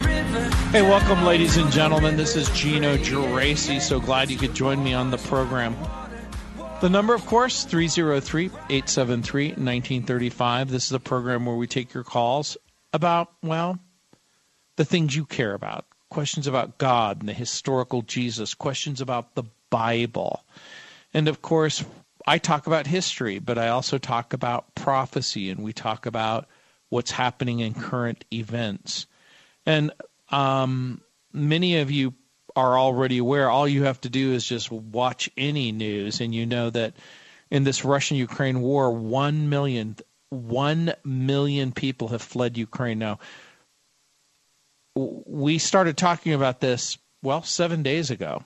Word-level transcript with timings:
Hey, 0.00 0.82
welcome, 0.82 1.24
ladies 1.24 1.56
and 1.56 1.70
gentlemen. 1.72 2.16
This 2.16 2.36
is 2.36 2.48
Gino 2.50 2.96
Geraci. 2.96 3.80
So 3.80 4.00
glad 4.00 4.30
you 4.30 4.36
could 4.36 4.54
join 4.54 4.82
me 4.82 4.94
on 4.94 5.10
the 5.10 5.18
program. 5.18 5.76
The 6.80 6.88
number, 6.88 7.14
of 7.14 7.26
course, 7.26 7.64
303 7.64 8.46
873 8.46 9.48
1935. 9.48 10.70
This 10.70 10.86
is 10.86 10.92
a 10.92 11.00
program 11.00 11.44
where 11.44 11.56
we 11.56 11.66
take 11.66 11.92
your 11.92 12.04
calls 12.04 12.56
about, 12.92 13.32
well, 13.42 13.78
the 14.76 14.84
things 14.84 15.14
you 15.14 15.24
care 15.24 15.54
about. 15.54 15.84
Questions 16.08 16.46
about 16.46 16.78
God 16.78 17.20
and 17.20 17.28
the 17.28 17.34
historical 17.34 18.02
Jesus, 18.02 18.54
questions 18.54 19.00
about 19.00 19.34
the 19.34 19.44
Bible. 19.68 20.44
And 21.12 21.28
of 21.28 21.42
course, 21.42 21.84
I 22.26 22.38
talk 22.38 22.66
about 22.66 22.86
history, 22.86 23.38
but 23.38 23.58
I 23.58 23.68
also 23.68 23.98
talk 23.98 24.32
about 24.32 24.74
prophecy 24.74 25.50
and 25.50 25.62
we 25.62 25.72
talk 25.72 26.06
about 26.06 26.48
what's 26.88 27.10
happening 27.10 27.60
in 27.60 27.74
current 27.74 28.24
events. 28.32 29.06
And 29.66 29.92
um, 30.30 31.00
many 31.32 31.78
of 31.78 31.90
you 31.90 32.14
are 32.56 32.78
already 32.78 33.18
aware. 33.18 33.48
All 33.50 33.68
you 33.68 33.84
have 33.84 34.00
to 34.02 34.08
do 34.08 34.32
is 34.32 34.44
just 34.44 34.70
watch 34.70 35.30
any 35.36 35.72
news, 35.72 36.20
and 36.20 36.34
you 36.34 36.46
know 36.46 36.70
that 36.70 36.94
in 37.50 37.64
this 37.64 37.84
Russian-Ukraine 37.84 38.60
war, 38.60 38.90
one 38.92 39.48
million, 39.48 39.96
one 40.30 40.94
million 41.04 41.72
people 41.72 42.08
have 42.08 42.22
fled 42.22 42.56
Ukraine. 42.58 42.98
Now, 42.98 43.18
we 44.94 45.58
started 45.58 45.96
talking 45.96 46.32
about 46.32 46.60
this 46.60 46.98
well 47.22 47.42
seven 47.42 47.82
days 47.82 48.10
ago, 48.10 48.42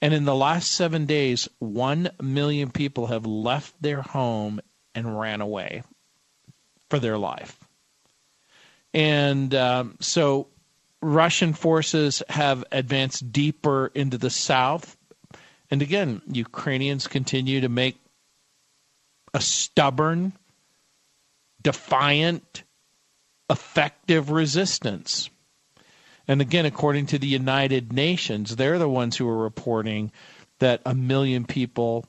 and 0.00 0.14
in 0.14 0.24
the 0.24 0.34
last 0.34 0.70
seven 0.72 1.06
days, 1.06 1.48
one 1.58 2.10
million 2.20 2.70
people 2.70 3.06
have 3.06 3.26
left 3.26 3.80
their 3.80 4.02
home 4.02 4.60
and 4.94 5.18
ran 5.18 5.40
away 5.40 5.82
for 6.90 6.98
their 6.98 7.18
life. 7.18 7.58
And 8.94 9.52
um, 9.56 9.96
so 10.00 10.46
Russian 11.02 11.52
forces 11.52 12.22
have 12.28 12.64
advanced 12.70 13.32
deeper 13.32 13.90
into 13.94 14.16
the 14.16 14.30
south. 14.30 14.96
And 15.70 15.82
again, 15.82 16.22
Ukrainians 16.28 17.08
continue 17.08 17.60
to 17.60 17.68
make 17.68 17.98
a 19.34 19.40
stubborn, 19.40 20.32
defiant, 21.60 22.62
effective 23.50 24.30
resistance. 24.30 25.28
And 26.28 26.40
again, 26.40 26.64
according 26.64 27.06
to 27.06 27.18
the 27.18 27.26
United 27.26 27.92
Nations, 27.92 28.54
they're 28.54 28.78
the 28.78 28.88
ones 28.88 29.16
who 29.16 29.28
are 29.28 29.36
reporting 29.36 30.12
that 30.60 30.80
a 30.86 30.94
million 30.94 31.44
people 31.44 32.06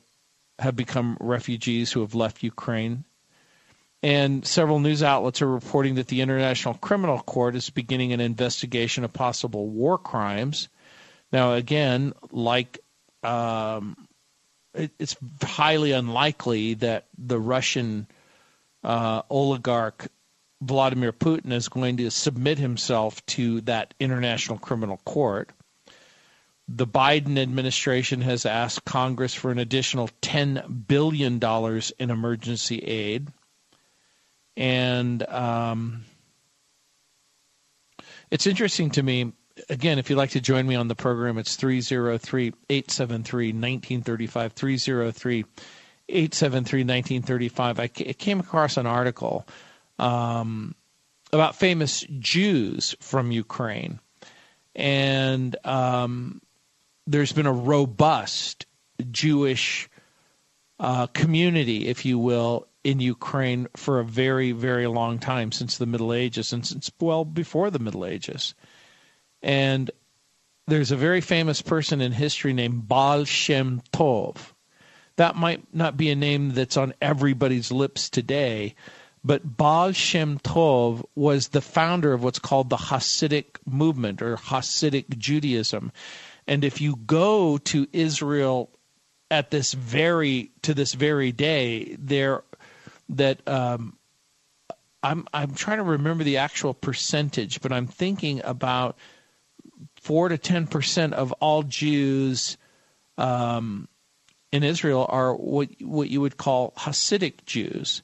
have 0.60 0.76
become 0.76 1.18
refugees 1.20 1.92
who 1.92 2.00
have 2.00 2.14
left 2.14 2.44
Ukraine 2.44 3.04
and 4.06 4.46
several 4.46 4.78
news 4.78 5.02
outlets 5.02 5.42
are 5.42 5.48
reporting 5.48 5.96
that 5.96 6.06
the 6.06 6.20
International 6.20 6.74
Criminal 6.74 7.18
Court 7.18 7.56
is 7.56 7.70
beginning 7.70 8.12
an 8.12 8.20
investigation 8.20 9.02
of 9.02 9.12
possible 9.12 9.66
war 9.66 9.98
crimes. 9.98 10.68
Now, 11.32 11.54
again, 11.54 12.12
like 12.30 12.78
um, 13.24 14.06
it, 14.74 14.92
it's 15.00 15.16
highly 15.42 15.90
unlikely 15.90 16.74
that 16.74 17.06
the 17.18 17.40
Russian 17.40 18.06
uh, 18.84 19.22
oligarch 19.28 20.06
Vladimir 20.62 21.12
Putin 21.12 21.50
is 21.50 21.68
going 21.68 21.96
to 21.96 22.08
submit 22.12 22.58
himself 22.58 23.26
to 23.26 23.60
that 23.62 23.92
International 23.98 24.56
Criminal 24.56 24.98
Court. 25.04 25.50
The 26.68 26.86
Biden 26.86 27.38
administration 27.40 28.20
has 28.20 28.46
asked 28.46 28.84
Congress 28.84 29.34
for 29.34 29.50
an 29.50 29.58
additional 29.58 30.10
$10 30.22 30.86
billion 30.86 31.40
in 31.98 32.10
emergency 32.10 32.78
aid. 32.78 33.32
And 34.56 35.22
um, 35.28 36.04
it's 38.30 38.46
interesting 38.46 38.90
to 38.92 39.02
me. 39.02 39.32
Again, 39.70 39.98
if 39.98 40.10
you'd 40.10 40.16
like 40.16 40.30
to 40.30 40.40
join 40.40 40.66
me 40.66 40.74
on 40.74 40.88
the 40.88 40.94
program, 40.94 41.38
it's 41.38 41.56
303 41.56 42.52
873 42.68 43.46
1935. 43.48 44.52
303 44.52 45.44
873 46.08 46.80
1935. 46.80 47.80
I 47.80 47.88
came 47.88 48.40
across 48.40 48.76
an 48.76 48.86
article 48.86 49.46
um, 49.98 50.74
about 51.32 51.56
famous 51.56 52.04
Jews 52.18 52.94
from 53.00 53.30
Ukraine. 53.30 54.00
And 54.74 55.56
um, 55.64 56.42
there's 57.06 57.32
been 57.32 57.46
a 57.46 57.52
robust 57.52 58.66
Jewish 59.10 59.88
uh, 60.78 61.06
community, 61.08 61.88
if 61.88 62.04
you 62.04 62.18
will, 62.18 62.66
in 62.84 63.00
Ukraine 63.00 63.66
for 63.76 63.98
a 63.98 64.04
very, 64.04 64.52
very 64.52 64.86
long 64.86 65.18
time 65.18 65.50
since 65.50 65.78
the 65.78 65.86
Middle 65.86 66.12
Ages 66.12 66.52
and 66.52 66.64
since 66.64 66.90
well 67.00 67.24
before 67.24 67.70
the 67.70 67.78
Middle 67.78 68.04
Ages. 68.04 68.54
And 69.42 69.90
there's 70.66 70.90
a 70.90 70.96
very 70.96 71.20
famous 71.20 71.62
person 71.62 72.00
in 72.00 72.12
history 72.12 72.52
named 72.52 72.88
Baal 72.88 73.24
Shem 73.24 73.82
Tov. 73.92 74.52
That 75.16 75.36
might 75.36 75.74
not 75.74 75.96
be 75.96 76.10
a 76.10 76.16
name 76.16 76.50
that's 76.50 76.76
on 76.76 76.94
everybody's 77.00 77.72
lips 77.72 78.10
today, 78.10 78.74
but 79.24 79.56
Baal 79.56 79.92
Shem 79.92 80.38
Tov 80.38 81.04
was 81.14 81.48
the 81.48 81.60
founder 81.60 82.12
of 82.12 82.22
what's 82.22 82.38
called 82.38 82.70
the 82.70 82.76
Hasidic 82.76 83.56
movement 83.64 84.22
or 84.22 84.36
Hasidic 84.36 85.16
Judaism. 85.16 85.90
And 86.46 86.64
if 86.64 86.80
you 86.80 86.96
go 87.06 87.58
to 87.58 87.88
Israel 87.92 88.70
at 89.30 89.50
this 89.50 89.72
very 89.72 90.50
to 90.62 90.74
this 90.74 90.94
very 90.94 91.32
day, 91.32 91.96
there 91.98 92.42
that 93.10 93.46
um, 93.48 93.96
I'm 95.02 95.26
I'm 95.32 95.54
trying 95.54 95.78
to 95.78 95.84
remember 95.84 96.24
the 96.24 96.38
actual 96.38 96.74
percentage, 96.74 97.60
but 97.60 97.72
I'm 97.72 97.86
thinking 97.86 98.40
about 98.44 98.96
four 99.96 100.28
to 100.28 100.38
ten 100.38 100.66
percent 100.66 101.14
of 101.14 101.32
all 101.32 101.62
Jews 101.62 102.56
um, 103.18 103.88
in 104.52 104.62
Israel 104.62 105.06
are 105.08 105.34
what 105.34 105.70
what 105.80 106.08
you 106.10 106.20
would 106.20 106.36
call 106.36 106.72
Hasidic 106.76 107.44
Jews, 107.44 108.02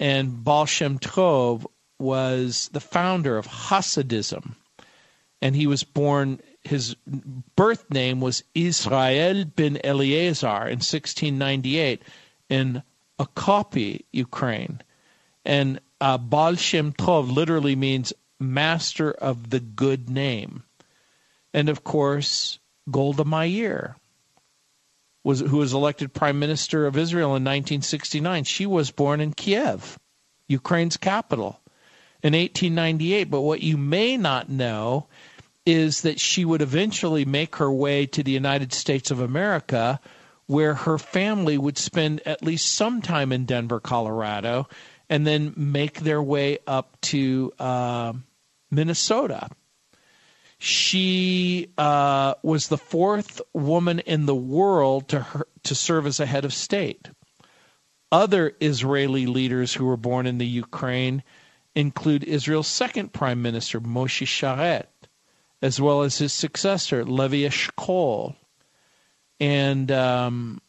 and 0.00 0.44
Baal 0.44 0.66
Shem 0.66 0.98
Tov 0.98 1.66
was 1.98 2.68
the 2.72 2.80
founder 2.80 3.36
of 3.36 3.46
Hasidism, 3.46 4.54
and 5.42 5.54
he 5.54 5.66
was 5.66 5.84
born. 5.84 6.40
His 6.68 6.96
birth 7.56 7.90
name 7.90 8.20
was 8.20 8.44
Israel 8.54 9.46
ben 9.46 9.78
Eliezer 9.82 10.66
in 10.68 10.80
1698 10.84 12.02
in 12.50 12.82
Okopy, 13.18 14.04
Ukraine. 14.12 14.82
And 15.46 15.80
uh, 15.98 16.18
Baal 16.18 16.56
Shem 16.56 16.92
Tov 16.92 17.32
literally 17.32 17.74
means 17.74 18.12
master 18.38 19.10
of 19.10 19.48
the 19.48 19.60
good 19.60 20.10
name. 20.10 20.62
And 21.54 21.70
of 21.70 21.84
course, 21.84 22.58
Golda 22.90 23.24
Meir, 23.24 23.96
was, 25.24 25.40
who 25.40 25.56
was 25.56 25.72
elected 25.72 26.12
prime 26.12 26.38
minister 26.38 26.86
of 26.86 26.98
Israel 26.98 27.28
in 27.28 27.44
1969. 27.44 28.44
She 28.44 28.66
was 28.66 28.90
born 28.90 29.22
in 29.22 29.32
Kiev, 29.32 29.98
Ukraine's 30.48 30.98
capital, 30.98 31.60
in 32.22 32.34
1898. 32.34 33.24
But 33.24 33.40
what 33.40 33.62
you 33.62 33.78
may 33.78 34.18
not 34.18 34.50
know 34.50 35.06
is 35.68 36.00
that 36.00 36.18
she 36.18 36.46
would 36.46 36.62
eventually 36.62 37.26
make 37.26 37.56
her 37.56 37.70
way 37.70 38.06
to 38.06 38.22
the 38.22 38.32
United 38.32 38.72
States 38.72 39.10
of 39.10 39.20
America 39.20 40.00
where 40.46 40.72
her 40.72 40.96
family 40.96 41.58
would 41.58 41.76
spend 41.76 42.22
at 42.26 42.42
least 42.42 42.74
some 42.74 43.02
time 43.02 43.32
in 43.32 43.44
Denver, 43.44 43.78
Colorado, 43.78 44.66
and 45.10 45.26
then 45.26 45.52
make 45.56 46.00
their 46.00 46.22
way 46.22 46.56
up 46.66 46.98
to 47.02 47.52
uh, 47.58 48.14
Minnesota. 48.70 49.50
She 50.58 51.68
uh, 51.76 52.32
was 52.42 52.68
the 52.68 52.78
fourth 52.78 53.42
woman 53.52 53.98
in 53.98 54.24
the 54.24 54.34
world 54.34 55.08
to 55.08 55.20
her, 55.20 55.46
to 55.64 55.74
serve 55.74 56.06
as 56.06 56.18
a 56.18 56.24
head 56.24 56.46
of 56.46 56.54
state. 56.54 57.10
Other 58.10 58.56
Israeli 58.58 59.26
leaders 59.26 59.74
who 59.74 59.84
were 59.84 59.98
born 59.98 60.26
in 60.26 60.38
the 60.38 60.46
Ukraine 60.46 61.22
include 61.74 62.24
Israel's 62.24 62.68
second 62.68 63.12
prime 63.12 63.42
minister 63.42 63.82
Moshe 63.82 64.26
Sharett, 64.26 64.86
as 65.60 65.80
well 65.80 66.02
as 66.02 66.18
his 66.18 66.32
successor 66.32 67.04
Levi 67.04 67.48
Eshkol, 67.48 68.36
and 69.40 69.90
um, 69.90 70.60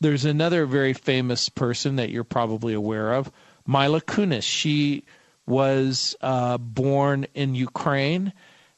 there's 0.00 0.24
another 0.24 0.66
very 0.66 0.92
famous 0.92 1.48
person 1.48 1.96
that 1.96 2.10
you're 2.10 2.24
probably 2.24 2.74
aware 2.74 3.14
of, 3.14 3.30
Mila 3.66 4.00
Kunis. 4.00 4.42
She 4.42 5.04
was 5.46 6.16
uh, 6.20 6.58
born 6.58 7.26
in 7.34 7.54
Ukraine, 7.54 8.32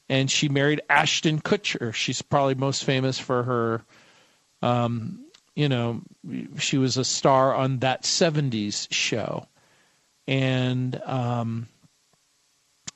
and 0.08 0.30
she 0.30 0.48
married 0.48 0.80
Ashton 0.88 1.40
Kutcher. 1.40 1.92
She's 1.94 2.22
probably 2.22 2.54
most 2.54 2.84
famous 2.84 3.18
for 3.18 3.42
her, 3.42 3.82
um, 4.62 5.24
you 5.54 5.68
know, 5.68 6.02
she 6.58 6.78
was 6.78 6.96
a 6.96 7.04
star 7.04 7.54
on 7.54 7.80
that 7.80 8.02
70s 8.02 8.88
show. 8.90 9.46
And 10.28 11.00
um, 11.04 11.68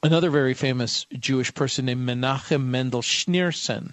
another 0.03 0.31
very 0.31 0.55
famous 0.55 1.07
Jewish 1.13 1.53
person 1.55 1.87
named 1.87 2.09
Menachem 2.09 2.67
Mendel 2.67 3.03
Schneerson. 3.03 3.93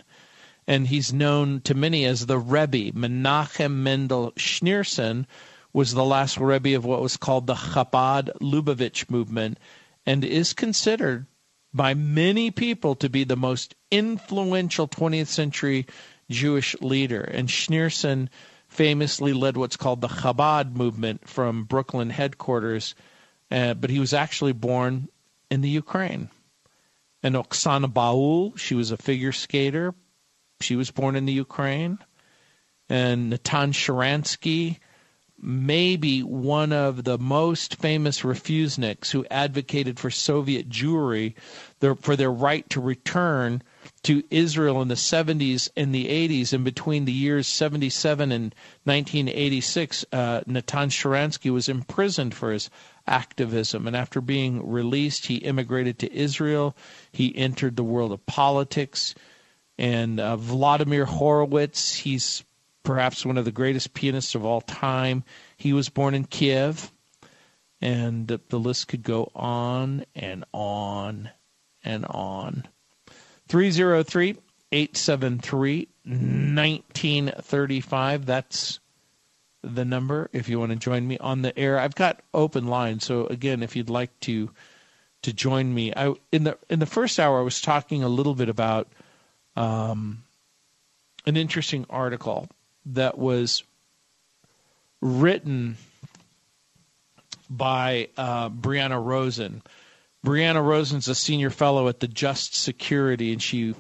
And 0.66 0.88
he's 0.88 1.14
known 1.14 1.62
to 1.62 1.74
many 1.74 2.06
as 2.06 2.26
the 2.26 2.38
Rebbe. 2.38 2.92
Menachem 2.92 3.72
Mendel 3.72 4.32
Schneerson 4.34 5.26
was 5.74 5.94
the 5.94 6.06
last 6.06 6.38
Rebbe 6.38 6.76
of 6.76 6.86
what 6.86 7.02
was 7.02 7.18
called 7.18 7.48
the 7.48 7.56
Chabad 7.56 8.32
Lubavitch 8.42 9.10
movement 9.10 9.60
and 10.06 10.24
is 10.24 10.54
considered 10.54 11.26
by 11.74 11.94
many 11.94 12.52
people 12.52 12.96
to 12.96 13.10
be 13.10 13.24
the 13.24 13.36
most 13.36 13.76
influential 13.92 14.88
20th 14.88 15.28
century 15.28 15.86
Jewish 16.30 16.76
leader. 16.82 17.22
And 17.22 17.48
Schneerson 17.48 18.30
famously 18.68 19.34
led 19.34 19.56
what's 19.56 19.78
called 19.78 20.02
the 20.02 20.08
Chabad 20.08 20.74
movement 20.74 21.28
from 21.28 21.64
Brooklyn 21.66 22.10
headquarters, 22.10 22.96
uh, 23.52 23.74
but 23.74 23.90
he 23.90 24.00
was 24.00 24.14
actually 24.14 24.54
born 24.54 25.08
in 25.50 25.62
the 25.62 25.70
Ukraine. 25.70 26.30
And 27.24 27.36
Oksana 27.36 27.92
Baiul, 27.92 28.58
she 28.58 28.76
was 28.76 28.92
a 28.92 28.98
figure 28.98 29.32
skater. 29.32 29.94
She 30.62 30.76
was 30.76 30.92
born 30.92 31.16
in 31.16 31.26
the 31.26 31.34
Ukraine. 31.34 32.00
And 32.90 33.30
Natan 33.30 33.74
Sharansky, 33.74 34.78
maybe 35.40 36.22
one 36.22 36.72
of 36.72 37.04
the 37.04 37.18
most 37.18 37.76
famous 37.76 38.22
refuseniks 38.22 39.12
who 39.12 39.26
advocated 39.30 40.00
for 40.00 40.10
Soviet 40.10 40.70
Jewry 40.70 41.36
their, 41.80 41.96
for 41.96 42.16
their 42.16 42.32
right 42.32 42.68
to 42.70 42.82
return 42.82 43.62
to 44.04 44.24
Israel 44.30 44.82
in 44.82 44.88
the 44.88 44.96
70s 44.96 45.70
and 45.76 45.94
the 45.94 46.06
80s. 46.06 46.54
And 46.54 46.64
between 46.64 47.06
the 47.06 47.12
years 47.12 47.48
77 47.48 48.32
and 48.32 48.56
1986, 48.86 50.06
uh, 50.12 50.42
Natan 50.48 50.90
Sharansky 50.90 51.52
was 51.52 51.70
imprisoned 51.70 52.34
for 52.34 52.52
his 52.52 52.70
activism. 53.08 53.88
And 53.88 53.96
after 53.96 54.22
being 54.22 54.70
released, 54.70 55.26
he 55.26 55.38
immigrated 55.38 56.00
to 56.00 56.14
Israel. 56.14 56.76
He 57.12 57.36
entered 57.36 57.76
the 57.76 57.84
world 57.84 58.12
of 58.12 58.26
politics. 58.26 59.16
And 59.78 60.20
uh, 60.20 60.38
Vladimir 60.38 61.06
Horowitz, 61.06 61.96
he's 61.96 62.44
perhaps 62.84 63.26
one 63.26 63.38
of 63.38 63.46
the 63.46 63.52
greatest 63.52 63.94
pianists 63.94 64.36
of 64.36 64.46
all 64.46 64.62
time. 64.62 65.24
He 65.58 65.74
was 65.74 65.90
born 65.90 66.16
in 66.16 66.24
Kiev, 66.24 66.92
and 67.82 68.28
the, 68.28 68.40
the 68.50 68.60
list 68.60 68.88
could 68.88 69.04
go 69.04 69.32
on 69.36 70.06
and 70.16 70.46
on 70.54 71.30
and 71.84 72.06
on. 72.06 72.68
303 73.50 74.38
873 74.72 75.88
1935. 76.06 78.26
That's 78.26 78.80
the 79.64 79.86
number 79.86 80.30
if 80.34 80.50
you 80.50 80.60
want 80.60 80.72
to 80.72 80.78
join 80.78 81.08
me 81.08 81.18
on 81.18 81.42
the 81.42 81.58
air. 81.58 81.80
I've 81.80 81.96
got 81.96 82.22
open 82.34 82.68
lines, 82.68 83.06
so 83.06 83.28
again, 83.28 83.64
if 83.64 83.76
you'd 83.76 83.90
like 83.90 84.18
to 84.22 84.50
to 85.24 85.34
join 85.34 85.74
me, 85.74 85.94
I 85.96 86.14
in 86.32 86.44
the 86.44 86.58
in 86.70 86.80
the 86.80 86.86
first 86.86 87.20
hour 87.20 87.40
I 87.40 87.44
was 87.44 87.62
talking 87.62 88.04
a 88.04 88.10
little 88.10 88.36
bit 88.36 88.50
about 88.50 88.88
um, 89.56 90.24
an 91.26 91.38
interesting 91.38 91.86
article 91.90 92.48
that 92.88 93.18
was 93.18 93.64
written 95.02 95.78
by 97.50 98.10
uh, 98.18 98.50
Brianna 98.50 99.04
Rosen. 99.04 99.62
Brianna 100.26 100.64
Rosen's 100.64 101.08
a 101.08 101.16
senior 101.16 101.50
fellow 101.50 101.88
at 101.88 102.00
the 102.00 102.08
Just 102.08 102.56
Security, 102.56 103.32
and 103.32 103.42
she 103.42 103.76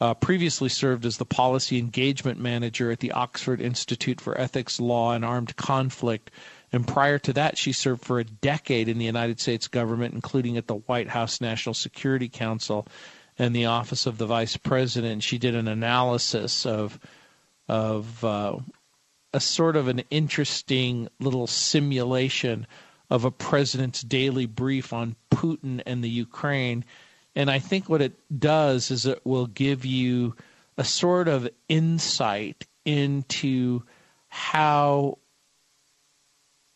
uh, 0.00 0.14
previously 0.14 0.68
served 0.68 1.04
as 1.04 1.16
the 1.16 1.24
policy 1.24 1.78
engagement 1.78 2.38
manager 2.38 2.90
at 2.90 3.00
the 3.00 3.12
Oxford 3.12 3.60
Institute 3.60 4.20
for 4.20 4.38
Ethics, 4.40 4.78
Law, 4.78 5.12
and 5.12 5.24
Armed 5.24 5.56
Conflict. 5.56 6.30
And 6.72 6.86
prior 6.86 7.18
to 7.20 7.32
that, 7.32 7.58
she 7.58 7.72
served 7.72 8.04
for 8.04 8.20
a 8.20 8.24
decade 8.24 8.88
in 8.88 8.98
the 8.98 9.04
United 9.04 9.40
States 9.40 9.66
government, 9.66 10.14
including 10.14 10.56
at 10.56 10.66
the 10.66 10.76
White 10.76 11.08
House 11.08 11.40
National 11.40 11.74
Security 11.74 12.28
Council 12.28 12.86
and 13.38 13.54
the 13.54 13.66
Office 13.66 14.06
of 14.06 14.18
the 14.18 14.26
Vice 14.26 14.56
President. 14.56 15.22
She 15.22 15.38
did 15.38 15.54
an 15.54 15.68
analysis 15.68 16.66
of 16.66 16.98
of 17.68 18.24
uh, 18.24 18.56
a 19.34 19.40
sort 19.40 19.76
of 19.76 19.88
an 19.88 20.02
interesting 20.10 21.08
little 21.20 21.46
simulation 21.46 22.66
of 23.10 23.24
a 23.24 23.30
president's 23.30 24.02
daily 24.02 24.46
brief 24.46 24.92
on 24.92 25.16
Putin 25.30 25.82
and 25.86 26.02
the 26.02 26.08
Ukraine. 26.08 26.84
And 27.38 27.48
I 27.48 27.60
think 27.60 27.88
what 27.88 28.02
it 28.02 28.18
does 28.36 28.90
is 28.90 29.06
it 29.06 29.24
will 29.24 29.46
give 29.46 29.84
you 29.84 30.34
a 30.76 30.82
sort 30.82 31.28
of 31.28 31.48
insight 31.68 32.66
into 32.84 33.84
how 34.26 35.18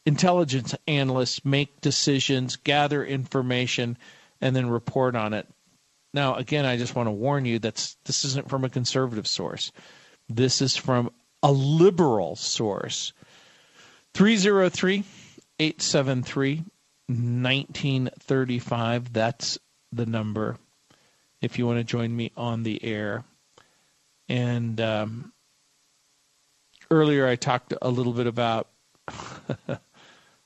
intelligence 0.07 0.73
analysts 0.87 1.45
make 1.45 1.81
decisions, 1.81 2.55
gather 2.55 3.05
information, 3.05 3.99
and 4.41 4.55
then 4.55 4.71
report 4.71 5.17
on 5.17 5.35
it. 5.35 5.49
Now, 6.15 6.37
again, 6.37 6.65
I 6.65 6.77
just 6.77 6.95
want 6.95 7.09
to 7.09 7.13
warn 7.13 7.45
you 7.45 7.59
that 7.59 7.97
this 8.05 8.25
isn't 8.25 8.49
from 8.49 8.65
a 8.65 8.71
conservative 8.71 9.27
source. 9.27 9.73
This 10.29 10.63
is 10.63 10.77
from 10.77 11.11
a 11.43 11.51
liberal 11.51 12.37
source. 12.37 13.13
303 14.15 15.03
873 15.59 16.63
1935. 17.09 19.13
That's 19.13 19.59
the 19.93 20.07
number 20.07 20.57
if 21.41 21.59
you 21.59 21.67
want 21.67 21.79
to 21.79 21.85
join 21.85 22.15
me 22.15 22.33
on 22.37 22.63
the 22.63 22.83
air. 22.85 23.25
And 24.29 24.81
um, 24.81 25.33
earlier 26.91 27.27
I 27.27 27.37
talked 27.37 27.75
a 27.83 27.91
little 27.91 28.13
bit 28.13 28.27
about 28.27 28.69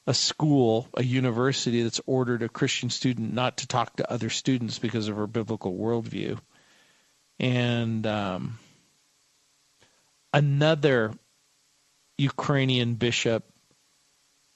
a 0.07 0.15
school, 0.15 0.89
a 0.95 1.05
university 1.05 1.83
that's 1.83 2.01
ordered 2.07 2.43
a 2.43 2.49
Christian 2.49 2.91
student 2.91 3.35
not 3.35 3.59
to 3.59 3.67
talk 3.67 3.97
to 3.97 4.11
other 4.11 4.31
students 4.31 4.79
because 4.79 5.09
of 5.09 5.17
her 5.17 5.27
biblical 5.27 5.77
worldview. 5.77 6.39
And 7.39 8.07
um, 8.07 8.59
another 10.33 11.13
Ukrainian 12.17 12.95
bishop 12.95 13.45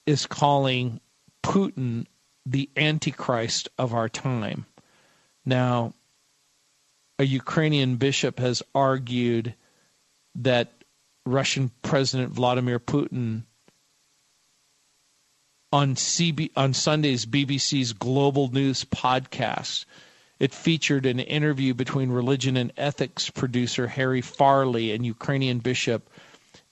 is 0.07 0.25
calling 0.25 0.99
Putin 1.43 2.07
the 2.45 2.69
Antichrist 2.75 3.69
of 3.77 3.93
our 3.93 4.09
time. 4.09 4.65
Now, 5.45 5.93
a 7.19 7.23
Ukrainian 7.23 7.97
bishop 7.97 8.39
has 8.39 8.63
argued 8.73 9.55
that 10.35 10.71
Russian 11.25 11.71
President 11.81 12.31
Vladimir 12.31 12.79
Putin 12.79 13.43
on 15.71 15.95
CB 15.95 16.51
on 16.55 16.73
Sunday's 16.73 17.25
BBC's 17.25 17.93
Global 17.93 18.51
News 18.51 18.83
podcast 18.85 19.85
it 20.41 20.55
featured 20.55 21.05
an 21.05 21.19
interview 21.19 21.75
between 21.75 22.09
religion 22.09 22.57
and 22.57 22.73
ethics 22.75 23.29
producer 23.29 23.85
Harry 23.85 24.21
Farley 24.21 24.91
and 24.91 25.05
Ukrainian 25.05 25.59
bishop 25.59 26.09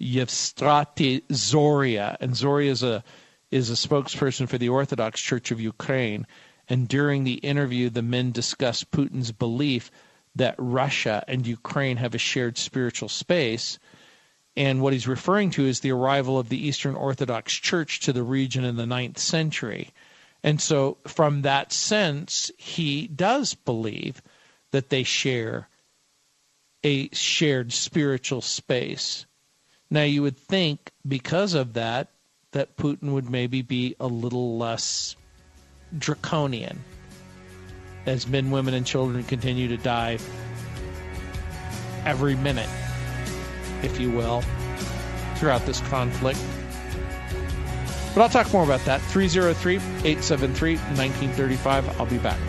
Yevstrati 0.01 1.21
Zoria. 1.27 2.17
And 2.19 2.31
Zoria 2.31 2.71
is 2.71 2.81
a 2.81 3.03
is 3.51 3.69
a 3.69 3.73
spokesperson 3.73 4.49
for 4.49 4.57
the 4.57 4.69
Orthodox 4.69 5.21
Church 5.21 5.51
of 5.51 5.61
Ukraine. 5.61 6.25
And 6.69 6.87
during 6.87 7.23
the 7.23 7.33
interview, 7.33 7.89
the 7.89 8.03
men 8.03 8.31
discussed 8.31 8.91
Putin's 8.91 9.31
belief 9.31 9.89
that 10.35 10.53
Russia 10.59 11.23
and 11.27 11.45
Ukraine 11.45 11.97
have 11.97 12.13
a 12.13 12.19
shared 12.19 12.59
spiritual 12.59 13.09
space. 13.09 13.79
And 14.55 14.81
what 14.81 14.93
he's 14.93 15.07
referring 15.07 15.49
to 15.51 15.65
is 15.65 15.79
the 15.79 15.91
arrival 15.91 16.37
of 16.37 16.49
the 16.49 16.67
Eastern 16.67 16.95
Orthodox 16.95 17.53
Church 17.53 18.01
to 18.01 18.13
the 18.13 18.23
region 18.23 18.63
in 18.63 18.75
the 18.75 18.85
ninth 18.85 19.17
century. 19.17 19.89
And 20.43 20.61
so, 20.61 20.97
from 21.07 21.41
that 21.41 21.73
sense, 21.73 22.51
he 22.57 23.07
does 23.07 23.55
believe 23.55 24.21
that 24.71 24.89
they 24.89 25.03
share 25.03 25.67
a 26.83 27.09
shared 27.09 27.73
spiritual 27.73 28.41
space. 28.41 29.25
Now, 29.89 30.03
you 30.03 30.21
would 30.21 30.37
think 30.37 30.91
because 31.05 31.55
of 31.55 31.73
that, 31.73 32.11
that 32.51 32.77
Putin 32.77 33.11
would 33.13 33.29
maybe 33.29 33.61
be 33.61 33.95
a 33.99 34.07
little 34.07 34.57
less 34.57 35.15
draconian 35.97 36.83
as 38.05 38.27
men, 38.27 38.51
women, 38.51 38.73
and 38.73 38.85
children 38.85 39.23
continue 39.23 39.67
to 39.67 39.77
die 39.77 40.17
every 42.05 42.35
minute, 42.35 42.69
if 43.83 43.99
you 43.99 44.11
will, 44.11 44.41
throughout 45.35 45.65
this 45.65 45.81
conflict. 45.81 46.39
But 48.15 48.21
I'll 48.21 48.29
talk 48.29 48.51
more 48.51 48.63
about 48.63 48.83
that. 48.85 49.01
303 49.01 49.75
873 49.75 50.75
1935. 50.75 51.99
I'll 51.99 52.05
be 52.05 52.17
back. 52.17 52.39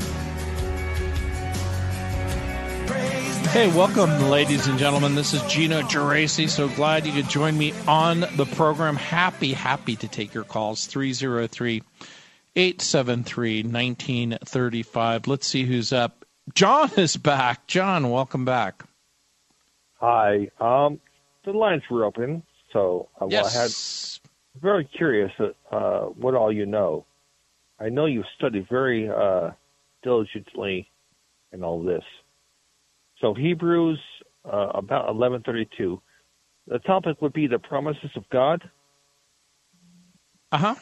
Hey, 3.50 3.66
welcome, 3.66 4.30
ladies 4.30 4.68
and 4.68 4.78
gentlemen. 4.78 5.16
This 5.16 5.34
is 5.34 5.42
Gino 5.52 5.82
Geraci. 5.82 6.48
So 6.48 6.68
glad 6.68 7.04
you 7.04 7.12
could 7.12 7.28
join 7.28 7.58
me 7.58 7.74
on 7.88 8.20
the 8.36 8.46
program. 8.54 8.94
Happy, 8.94 9.52
happy 9.52 9.96
to 9.96 10.06
take 10.06 10.32
your 10.32 10.44
calls. 10.44 10.86
303 10.86 11.82
873 12.56 13.62
1935. 13.62 15.26
Let's 15.26 15.46
see 15.46 15.64
who's 15.64 15.92
up. 15.92 16.24
John 16.54 16.90
is 16.96 17.16
back. 17.16 17.66
John, 17.66 18.10
welcome 18.10 18.44
back. 18.44 18.84
Hi. 20.00 20.48
Um, 20.60 21.00
the 21.44 21.52
lines 21.52 21.82
were 21.90 22.04
open, 22.04 22.42
so 22.72 23.08
I 23.20 23.26
yes. 23.28 24.18
had 24.54 24.60
very 24.60 24.84
curious 24.84 25.32
uh, 25.70 26.00
what 26.00 26.34
all 26.34 26.52
you 26.52 26.66
know. 26.66 27.06
I 27.78 27.88
know 27.88 28.06
you've 28.06 28.26
studied 28.36 28.68
very 28.68 29.08
uh, 29.08 29.50
diligently 30.02 30.90
in 31.52 31.62
all 31.62 31.82
this. 31.82 32.04
So 33.20 33.34
Hebrews 33.34 33.98
uh, 34.44 34.70
about 34.74 35.06
1132. 35.14 36.00
The 36.66 36.78
topic 36.80 37.20
would 37.20 37.32
be 37.32 37.46
the 37.46 37.58
promises 37.58 38.10
of 38.16 38.28
God. 38.30 38.68
Uh 40.52 40.58
huh. 40.58 40.74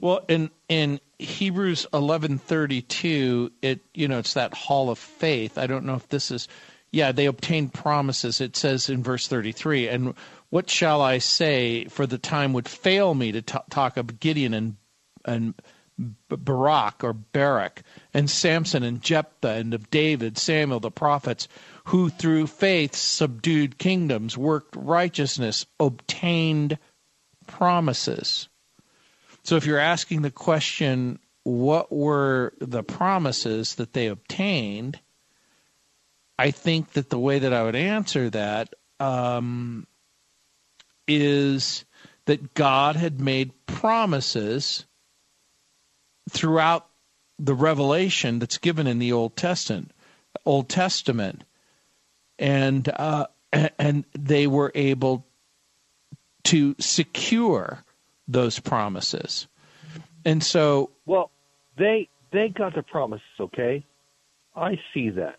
Well, 0.00 0.24
in 0.28 0.50
in 0.68 1.00
Hebrews 1.18 1.86
11:32, 1.92 3.50
it 3.60 3.80
you 3.94 4.08
know 4.08 4.18
it's 4.18 4.34
that 4.34 4.54
hall 4.54 4.90
of 4.90 4.98
faith. 4.98 5.58
I 5.58 5.66
don't 5.66 5.84
know 5.84 5.94
if 5.94 6.08
this 6.08 6.30
is 6.30 6.48
yeah, 6.90 7.12
they 7.12 7.26
obtained 7.26 7.72
promises. 7.72 8.40
It 8.40 8.56
says 8.56 8.88
in 8.88 9.02
verse 9.02 9.28
33, 9.28 9.88
and 9.88 10.14
what 10.48 10.68
shall 10.68 11.00
I 11.00 11.18
say 11.18 11.84
for 11.84 12.06
the 12.06 12.18
time 12.18 12.52
would 12.52 12.68
fail 12.68 13.14
me 13.14 13.30
to 13.32 13.42
t- 13.42 13.58
talk 13.70 13.96
of 13.96 14.18
Gideon 14.18 14.54
and 14.54 14.76
and 15.24 15.54
Barak 16.28 17.04
or 17.04 17.12
Barak 17.12 17.82
and 18.14 18.30
Samson 18.30 18.82
and 18.82 19.02
Jephthah 19.02 19.50
and 19.50 19.74
of 19.74 19.90
David, 19.90 20.38
Samuel 20.38 20.80
the 20.80 20.90
prophets 20.90 21.46
who 21.84 22.08
through 22.08 22.46
faith 22.46 22.94
subdued 22.94 23.76
kingdoms, 23.76 24.36
worked 24.36 24.74
righteousness, 24.76 25.66
obtained 25.78 26.78
promises. 27.46 28.48
So 29.42 29.56
if 29.56 29.66
you're 29.66 29.78
asking 29.78 30.22
the 30.22 30.30
question, 30.30 31.18
what 31.44 31.90
were 31.92 32.52
the 32.60 32.82
promises 32.82 33.76
that 33.76 33.92
they 33.92 34.06
obtained? 34.06 35.00
I 36.38 36.50
think 36.50 36.92
that 36.92 37.10
the 37.10 37.18
way 37.18 37.38
that 37.40 37.52
I 37.52 37.62
would 37.62 37.76
answer 37.76 38.30
that 38.30 38.74
um, 38.98 39.86
is 41.08 41.84
that 42.26 42.54
God 42.54 42.96
had 42.96 43.20
made 43.20 43.52
promises 43.66 44.84
throughout 46.28 46.86
the 47.38 47.54
revelation 47.54 48.38
that's 48.38 48.58
given 48.58 48.86
in 48.86 48.98
the 48.98 49.12
Old 49.12 49.36
Testament. 49.36 49.92
Old 50.46 50.68
Testament, 50.68 51.44
and 52.38 52.88
uh, 52.88 53.26
and 53.52 54.04
they 54.16 54.46
were 54.46 54.72
able 54.74 55.26
to 56.44 56.74
secure 56.78 57.84
those 58.32 58.58
promises. 58.58 59.46
And 60.24 60.42
so, 60.42 60.90
well, 61.06 61.30
they 61.76 62.08
they 62.32 62.48
got 62.48 62.74
the 62.74 62.82
promises, 62.82 63.26
okay? 63.38 63.84
I 64.54 64.78
see 64.92 65.10
that. 65.10 65.38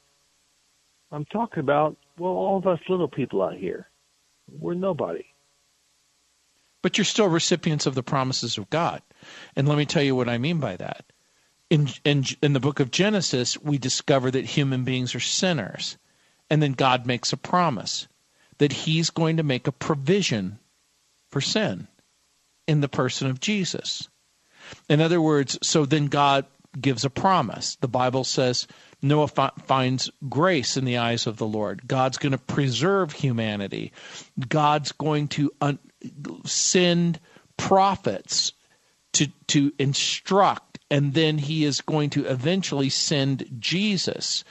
I'm 1.12 1.26
talking 1.26 1.60
about 1.60 1.98
well, 2.18 2.32
all 2.32 2.58
of 2.58 2.68
us 2.68 2.80
little 2.90 3.08
people 3.08 3.42
out 3.42 3.56
here. 3.56 3.88
We're 4.60 4.74
nobody. 4.74 5.26
But 6.82 6.98
you're 6.98 7.06
still 7.06 7.28
recipients 7.28 7.86
of 7.86 7.96
the 7.96 8.04
promises 8.04 8.58
of 8.58 8.70
God. 8.70 9.02
And 9.56 9.68
let 9.68 9.78
me 9.78 9.86
tell 9.86 10.02
you 10.02 10.16
what 10.16 10.30
I 10.30 10.38
mean 10.38 10.60
by 10.60 10.78
that. 10.78 11.06
In, 11.70 11.90
in, 12.04 12.26
in 12.42 12.54
the 12.54 12.60
book 12.60 12.80
of 12.80 12.92
Genesis, 12.92 13.58
we 13.62 13.78
discover 13.78 14.32
that 14.32 14.46
human 14.46 14.84
beings 14.84 15.14
are 15.14 15.20
sinners. 15.20 15.98
And 16.50 16.62
then 16.62 16.74
God 16.74 17.06
makes 17.06 17.32
a 17.32 17.38
promise 17.38 18.08
that 18.58 18.74
he's 18.74 19.10
going 19.10 19.38
to 19.38 19.44
make 19.44 19.68
a 19.68 19.72
provision 19.72 20.60
for 21.30 21.40
sin 21.40 21.88
in 22.68 22.82
the 22.82 22.90
person 22.90 23.30
of 23.30 23.40
Jesus. 23.40 24.10
In 24.90 25.02
other 25.02 25.22
words, 25.22 25.58
so 25.62 25.86
then 25.86 26.08
God 26.08 26.46
gives 26.80 27.04
a 27.04 27.10
promise. 27.10 27.76
The 27.78 27.88
Bible 27.88 28.24
says 28.24 28.68
Noah 29.02 29.28
fi- 29.28 29.52
finds 29.66 30.10
grace 30.30 30.78
in 30.78 30.86
the 30.86 30.98
eyes 30.98 31.28
of 31.28 31.38
the 31.38 31.46
Lord. 31.46 31.88
God's 31.88 32.18
going 32.18 32.32
to 32.32 32.38
preserve 32.38 33.12
humanity. 33.12 33.92
God's 34.48 34.92
going 34.92 35.28
to 35.30 35.52
un- 35.60 35.80
send 36.46 37.20
prophets 37.58 38.54
to 39.14 39.28
to 39.48 39.74
instruct 39.78 40.80
and 40.90 41.14
then 41.14 41.38
he 41.38 41.64
is 41.64 41.82
going 41.82 42.10
to 42.12 42.26
eventually 42.26 42.90
send 42.90 43.46
Jesus 43.60 44.44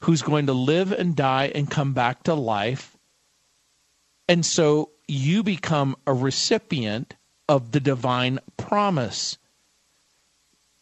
who's 0.00 0.22
going 0.22 0.46
to 0.46 0.52
live 0.52 0.92
and 0.92 1.16
die 1.16 1.50
and 1.54 1.70
come 1.70 1.92
back 1.92 2.22
to 2.24 2.34
life. 2.34 2.96
And 4.28 4.46
so 4.46 4.90
you 5.08 5.42
become 5.42 5.96
a 6.06 6.14
recipient 6.14 7.16
of 7.48 7.72
the 7.72 7.80
divine 7.80 8.38
promise. 8.56 9.38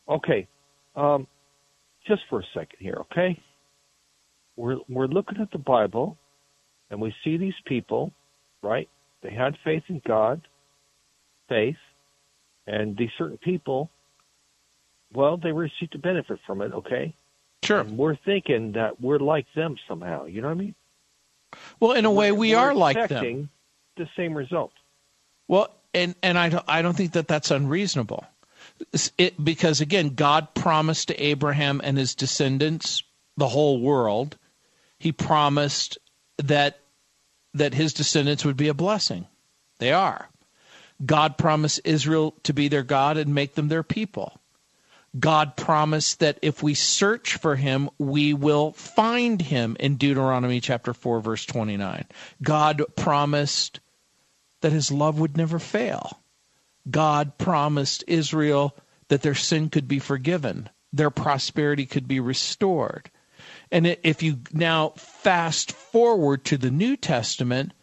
Okay. 0.08 0.46
Um, 0.94 1.26
just 2.06 2.22
for 2.30 2.40
a 2.40 2.44
second 2.54 2.78
here, 2.78 2.98
okay? 3.10 3.40
We're 4.56 4.78
we're 4.88 5.06
looking 5.06 5.40
at 5.40 5.50
the 5.50 5.58
Bible 5.58 6.16
and 6.90 7.00
we 7.00 7.14
see 7.24 7.36
these 7.36 7.54
people, 7.66 8.12
right? 8.62 8.88
They 9.22 9.32
had 9.32 9.56
faith 9.64 9.82
in 9.88 10.00
God, 10.06 10.46
faith, 11.48 11.76
and 12.66 12.96
these 12.96 13.10
certain 13.18 13.38
people, 13.38 13.90
well, 15.12 15.36
they 15.36 15.52
received 15.52 15.94
a 15.94 15.98
benefit 15.98 16.38
from 16.46 16.62
it, 16.62 16.72
okay? 16.72 17.14
Sure. 17.62 17.80
And 17.80 17.98
we're 17.98 18.16
thinking 18.16 18.72
that 18.72 19.00
we're 19.00 19.18
like 19.18 19.46
them 19.54 19.76
somehow. 19.88 20.26
You 20.26 20.42
know 20.42 20.48
what 20.48 20.54
I 20.54 20.60
mean? 20.60 20.74
Well, 21.80 21.92
in 21.92 22.04
a 22.04 22.10
way, 22.10 22.32
we 22.32 22.52
we're 22.52 22.58
are 22.58 22.74
like 22.74 23.08
them. 23.08 23.50
The 23.96 24.08
same 24.16 24.34
result. 24.34 24.72
Well, 25.48 25.70
and 25.94 26.14
and 26.22 26.38
I 26.38 26.48
don't 26.48 26.64
I 26.68 26.82
don't 26.82 26.96
think 26.96 27.12
that 27.12 27.28
that's 27.28 27.50
unreasonable. 27.50 28.26
It, 29.16 29.42
because 29.42 29.80
again, 29.80 30.10
God 30.10 30.54
promised 30.54 31.08
to 31.08 31.22
Abraham 31.22 31.80
and 31.82 31.96
his 31.96 32.14
descendants 32.14 33.02
the 33.36 33.48
whole 33.48 33.80
world. 33.80 34.36
He 34.98 35.12
promised 35.12 35.98
that 36.38 36.80
that 37.54 37.74
his 37.74 37.94
descendants 37.94 38.44
would 38.44 38.56
be 38.56 38.68
a 38.68 38.74
blessing. 38.74 39.26
They 39.78 39.92
are. 39.92 40.28
God 41.04 41.36
promised 41.36 41.80
Israel 41.84 42.34
to 42.44 42.54
be 42.54 42.68
their 42.68 42.82
God 42.82 43.16
and 43.16 43.34
make 43.34 43.54
them 43.54 43.68
their 43.68 43.82
people. 43.82 44.40
God 45.18 45.56
promised 45.56 46.20
that 46.20 46.38
if 46.42 46.62
we 46.62 46.74
search 46.74 47.36
for 47.36 47.56
him, 47.56 47.88
we 47.98 48.34
will 48.34 48.72
find 48.72 49.40
him 49.40 49.76
in 49.80 49.96
Deuteronomy 49.96 50.60
chapter 50.60 50.92
4 50.92 51.20
verse 51.20 51.44
29. 51.46 52.04
God 52.42 52.82
promised 52.96 53.80
that 54.66 54.72
his 54.72 54.90
love 54.90 55.20
would 55.20 55.36
never 55.36 55.60
fail. 55.60 56.18
God 56.90 57.38
promised 57.38 58.02
Israel 58.08 58.76
that 59.06 59.22
their 59.22 59.32
sin 59.32 59.70
could 59.70 59.86
be 59.86 60.00
forgiven, 60.00 60.68
their 60.92 61.10
prosperity 61.10 61.86
could 61.86 62.08
be 62.08 62.18
restored. 62.18 63.08
And 63.70 63.86
if 64.02 64.24
you 64.24 64.40
now 64.52 64.88
fast 64.96 65.70
forward 65.70 66.44
to 66.46 66.56
the 66.56 66.72
New 66.72 66.96
Testament, 66.96 67.74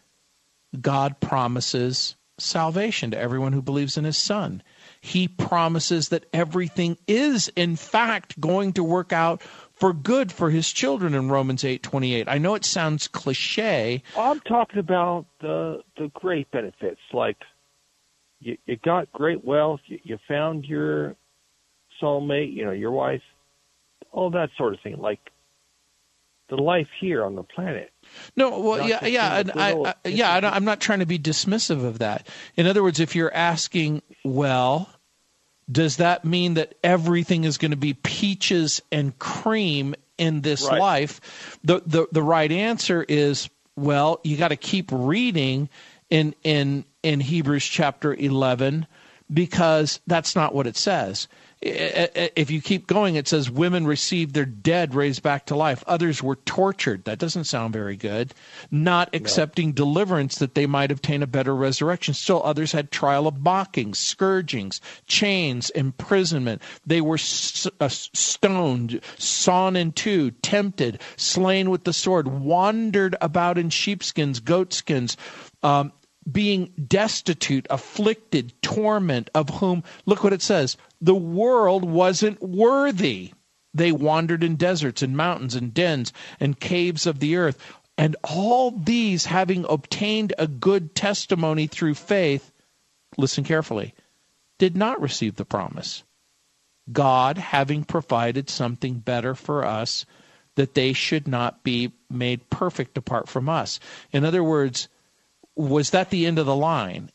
God 0.78 1.20
promises 1.20 2.16
salvation 2.36 3.12
to 3.12 3.18
everyone 3.18 3.54
who 3.54 3.62
believes 3.62 3.96
in 3.96 4.04
his 4.04 4.18
son 4.18 4.62
he 5.04 5.28
promises 5.28 6.08
that 6.08 6.24
everything 6.32 6.96
is 7.06 7.48
in 7.56 7.76
fact 7.76 8.40
going 8.40 8.72
to 8.72 8.82
work 8.82 9.12
out 9.12 9.42
for 9.84 9.92
good 9.92 10.32
for 10.32 10.48
his 10.48 10.72
children 10.72 11.12
in 11.12 11.28
Romans 11.28 11.62
8:28. 11.62 12.24
I 12.26 12.38
know 12.38 12.54
it 12.54 12.64
sounds 12.64 13.06
cliché. 13.06 14.00
I'm 14.16 14.40
talking 14.40 14.78
about 14.78 15.26
the 15.42 15.82
the 15.98 16.10
great 16.14 16.50
benefits 16.50 17.02
like 17.12 17.36
you, 18.40 18.56
you 18.64 18.76
got 18.76 19.12
great 19.12 19.44
wealth, 19.44 19.80
you, 19.84 19.98
you 20.02 20.18
found 20.26 20.64
your 20.64 21.16
soulmate, 22.00 22.54
you 22.54 22.64
know, 22.64 22.70
your 22.70 22.92
wife, 22.92 23.20
all 24.10 24.30
that 24.30 24.48
sort 24.56 24.72
of 24.72 24.80
thing 24.80 24.96
like 24.96 25.20
the 26.48 26.56
life 26.56 26.88
here 26.98 27.22
on 27.22 27.34
the 27.34 27.42
planet. 27.42 27.92
No, 28.36 28.60
well, 28.60 28.88
yeah, 28.88 29.04
yeah, 29.04 29.42
I, 29.54 29.72
I, 29.74 30.08
yeah. 30.08 30.40
I'm 30.42 30.64
not 30.64 30.80
trying 30.80 31.00
to 31.00 31.06
be 31.06 31.18
dismissive 31.18 31.84
of 31.84 31.98
that. 31.98 32.26
In 32.56 32.66
other 32.66 32.82
words, 32.82 33.00
if 33.00 33.14
you're 33.14 33.34
asking, 33.34 34.00
well, 34.24 34.88
does 35.70 35.96
that 35.96 36.24
mean 36.24 36.54
that 36.54 36.74
everything 36.82 37.44
is 37.44 37.58
going 37.58 37.70
to 37.70 37.76
be 37.76 37.94
peaches 37.94 38.82
and 38.92 39.18
cream 39.18 39.94
in 40.18 40.40
this 40.42 40.68
right. 40.68 40.80
life? 40.80 41.58
The, 41.64 41.82
the 41.86 42.06
the 42.12 42.22
right 42.22 42.50
answer 42.50 43.04
is, 43.06 43.48
well, 43.76 44.20
you 44.22 44.36
got 44.36 44.48
to 44.48 44.56
keep 44.56 44.90
reading 44.92 45.68
in 46.10 46.34
in 46.42 46.84
in 47.02 47.20
Hebrews 47.20 47.64
chapter 47.64 48.14
11 48.14 48.86
because 49.32 50.00
that's 50.06 50.36
not 50.36 50.54
what 50.54 50.66
it 50.66 50.76
says 50.76 51.28
if 51.66 52.50
you 52.50 52.60
keep 52.60 52.86
going, 52.86 53.16
it 53.16 53.26
says 53.26 53.50
women 53.50 53.86
received 53.86 54.34
their 54.34 54.44
dead 54.44 54.94
raised 54.94 55.22
back 55.22 55.46
to 55.46 55.56
life. 55.56 55.82
Others 55.86 56.22
were 56.22 56.36
tortured. 56.36 57.04
That 57.04 57.18
doesn't 57.18 57.44
sound 57.44 57.72
very 57.72 57.96
good. 57.96 58.34
Not 58.70 59.14
accepting 59.14 59.68
no. 59.68 59.74
deliverance 59.74 60.36
that 60.36 60.54
they 60.54 60.66
might 60.66 60.92
obtain 60.92 61.22
a 61.22 61.26
better 61.26 61.54
resurrection. 61.56 62.12
Still, 62.12 62.42
others 62.44 62.72
had 62.72 62.90
trial 62.90 63.26
of 63.26 63.40
mockings, 63.40 63.98
scourgings, 63.98 64.82
chains, 65.06 65.70
imprisonment. 65.70 66.60
They 66.86 67.00
were 67.00 67.18
uh, 67.80 67.88
stoned, 67.88 69.00
sawn 69.16 69.76
in 69.76 69.92
two, 69.92 70.32
tempted, 70.32 71.00
slain 71.16 71.70
with 71.70 71.84
the 71.84 71.94
sword, 71.94 72.28
wandered 72.28 73.16
about 73.22 73.56
in 73.56 73.70
sheepskins, 73.70 74.40
goatskins. 74.40 75.16
Um, 75.62 75.92
being 76.30 76.72
destitute, 76.88 77.66
afflicted, 77.68 78.54
torment, 78.62 79.28
of 79.34 79.50
whom, 79.50 79.84
look 80.06 80.24
what 80.24 80.32
it 80.32 80.42
says, 80.42 80.76
the 81.04 81.14
world 81.14 81.84
wasn't 81.84 82.42
worthy. 82.42 83.32
They 83.74 83.92
wandered 83.92 84.42
in 84.42 84.56
deserts 84.56 85.02
and 85.02 85.14
mountains 85.14 85.54
and 85.54 85.74
dens 85.74 86.12
and 86.40 86.58
caves 86.58 87.06
of 87.06 87.20
the 87.20 87.36
earth. 87.36 87.58
And 87.98 88.16
all 88.24 88.70
these, 88.70 89.26
having 89.26 89.66
obtained 89.68 90.32
a 90.38 90.46
good 90.46 90.94
testimony 90.94 91.66
through 91.66 91.94
faith, 91.94 92.50
listen 93.18 93.44
carefully, 93.44 93.92
did 94.58 94.76
not 94.76 95.02
receive 95.02 95.36
the 95.36 95.44
promise. 95.44 96.04
God 96.90 97.36
having 97.36 97.84
provided 97.84 98.48
something 98.48 98.94
better 98.94 99.34
for 99.34 99.64
us, 99.64 100.06
that 100.56 100.74
they 100.74 100.94
should 100.94 101.28
not 101.28 101.62
be 101.62 101.92
made 102.08 102.48
perfect 102.48 102.96
apart 102.96 103.28
from 103.28 103.48
us. 103.50 103.78
In 104.10 104.24
other 104.24 104.42
words, 104.42 104.88
was 105.56 105.90
that 105.90 106.10
the 106.10 106.26
end 106.26 106.38
of 106.38 106.46
the 106.46 106.56
line? 106.56 107.10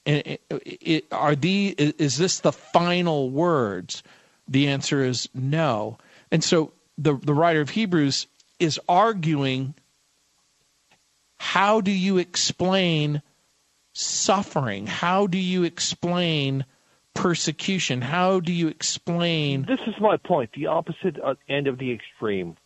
Are 1.12 1.36
the 1.36 1.76
is 1.78 2.18
this 2.18 2.40
the 2.40 2.52
final 2.52 3.30
words? 3.30 4.04
The 4.48 4.68
answer 4.68 5.04
is 5.04 5.30
no. 5.34 5.98
And 6.32 6.44
so 6.44 6.74
the 6.98 7.16
the 7.16 7.34
writer 7.34 7.62
of 7.62 7.70
Hebrews 7.70 8.28
is 8.60 8.80
arguing 8.88 9.76
how 11.40 11.82
do 11.82 11.92
you 11.92 12.18
explain 12.18 13.22
suffering? 13.94 14.88
How 14.88 15.28
do 15.28 15.38
you 15.38 15.64
explain 15.64 16.66
persecution? 17.16 18.02
How 18.02 18.40
do 18.40 18.52
you 18.52 18.68
explain? 18.68 19.64
This 19.64 19.80
is 19.88 19.96
my 20.00 20.18
point. 20.18 20.52
The 20.54 20.68
opposite 20.68 21.18
uh, 21.24 21.36
end 21.48 21.68
of 21.68 21.78
the 21.78 21.92
extreme 21.92 22.58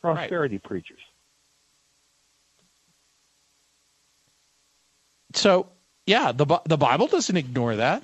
prosperity 0.00 0.56
right. 0.56 0.62
preachers. 0.62 1.00
So, 5.34 5.68
yeah, 6.06 6.32
the 6.32 6.60
the 6.64 6.76
Bible 6.76 7.06
doesn't 7.06 7.36
ignore 7.36 7.76
that. 7.76 8.02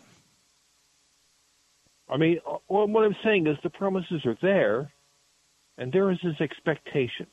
I 2.11 2.17
mean, 2.17 2.39
what 2.69 3.05
I'm 3.05 3.17
saying 3.23 3.47
is 3.47 3.57
the 3.63 3.71
promises 3.71 4.25
are 4.25 4.37
there, 4.41 4.91
and 5.77 5.93
there 5.93 6.11
is 6.11 6.19
this 6.23 6.41
expectation. 6.41 7.27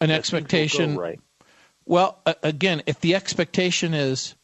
An 0.00 0.10
expectation. 0.10 0.96
Right. 0.96 1.20
Well, 1.84 2.22
again, 2.42 2.82
if 2.86 3.00
the 3.00 3.14
expectation 3.16 3.92
is, 3.92 4.34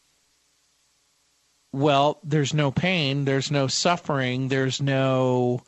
well, 1.71 2.19
there's 2.23 2.53
no 2.53 2.71
pain, 2.71 3.25
there's 3.25 3.49
no 3.49 3.67
suffering, 3.67 4.49
there's 4.49 4.81
no, 4.81 5.61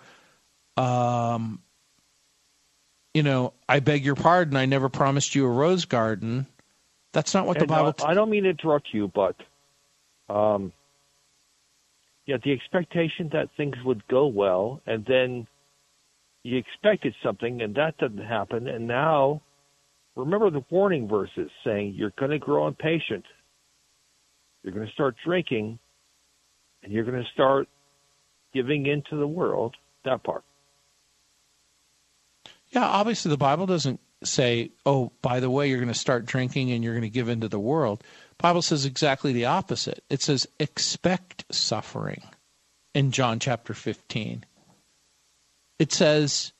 um, 0.78 1.62
you 3.14 3.24
know, 3.24 3.54
I 3.68 3.80
beg 3.80 4.06
your 4.06 4.16
pardon, 4.16 4.56
I 4.56 4.66
never 4.66 4.90
promised 4.90 5.36
you 5.36 5.46
a 5.46 5.50
rose 5.50 5.86
garden. 5.86 6.48
That's 7.12 7.34
not 7.34 7.48
what 7.48 7.58
and 7.58 7.64
the 7.64 7.68
Bible. 7.68 7.96
I 8.06 8.14
don't 8.14 8.30
mean 8.30 8.44
to 8.44 8.50
interrupt 8.50 8.90
you, 8.94 9.08
but, 9.08 9.36
um, 10.30 10.72
yeah, 12.26 12.38
the 12.44 12.52
expectation 12.52 13.30
that 13.34 13.50
things 13.58 13.76
would 13.84 14.08
go 14.08 14.28
well, 14.28 14.82
and 14.86 15.04
then 15.06 15.48
you 16.44 16.58
expected 16.58 17.16
something, 17.24 17.62
and 17.62 17.76
that 17.76 17.98
doesn't 17.98 18.20
happen, 18.20 18.68
and 18.68 18.88
now 18.88 19.42
remember 20.16 20.52
the 20.52 20.64
warning 20.70 21.08
verses 21.08 21.50
saying 21.64 21.94
you're 21.96 22.14
going 22.18 22.32
to 22.32 22.40
grow 22.40 22.68
impatient, 22.68 23.26
you're 24.64 24.74
going 24.74 24.86
to 24.86 24.94
start 24.94 25.16
drinking, 25.26 25.80
and 26.84 26.94
you're 26.94 27.06
going 27.06 27.22
to 27.22 27.30
start 27.34 27.68
giving 28.54 28.86
in 28.86 29.02
to 29.10 29.16
the 29.16 29.28
world. 29.28 29.76
That 30.06 30.24
part. 30.24 30.44
Yeah, 32.72 32.86
obviously 32.86 33.30
the 33.30 33.38
Bible 33.38 33.66
doesn't 33.66 34.00
say, 34.24 34.72
"Oh, 34.86 35.12
by 35.22 35.40
the 35.40 35.50
way, 35.50 35.70
you're 35.70 35.80
going 35.80 35.88
to 35.88 35.94
start 35.94 36.26
drinking 36.26 36.72
and 36.72 36.84
you're 36.84 36.94
going 36.94 37.02
to 37.02 37.10
give 37.10 37.30
into 37.30 37.48
the 37.48 37.60
world." 37.60 38.04
Bible 38.38 38.62
says 38.62 38.86
exactly 38.86 39.34
the 39.34 39.46
opposite. 39.46 40.04
It 40.10 40.22
says, 40.22 40.48
"Expect 40.60 41.46
suffering." 41.52 42.24
In 42.96 43.12
John 43.12 43.40
chapter 43.40 43.76
15. 43.76 44.46
It 45.78 45.94
says, 45.94 46.54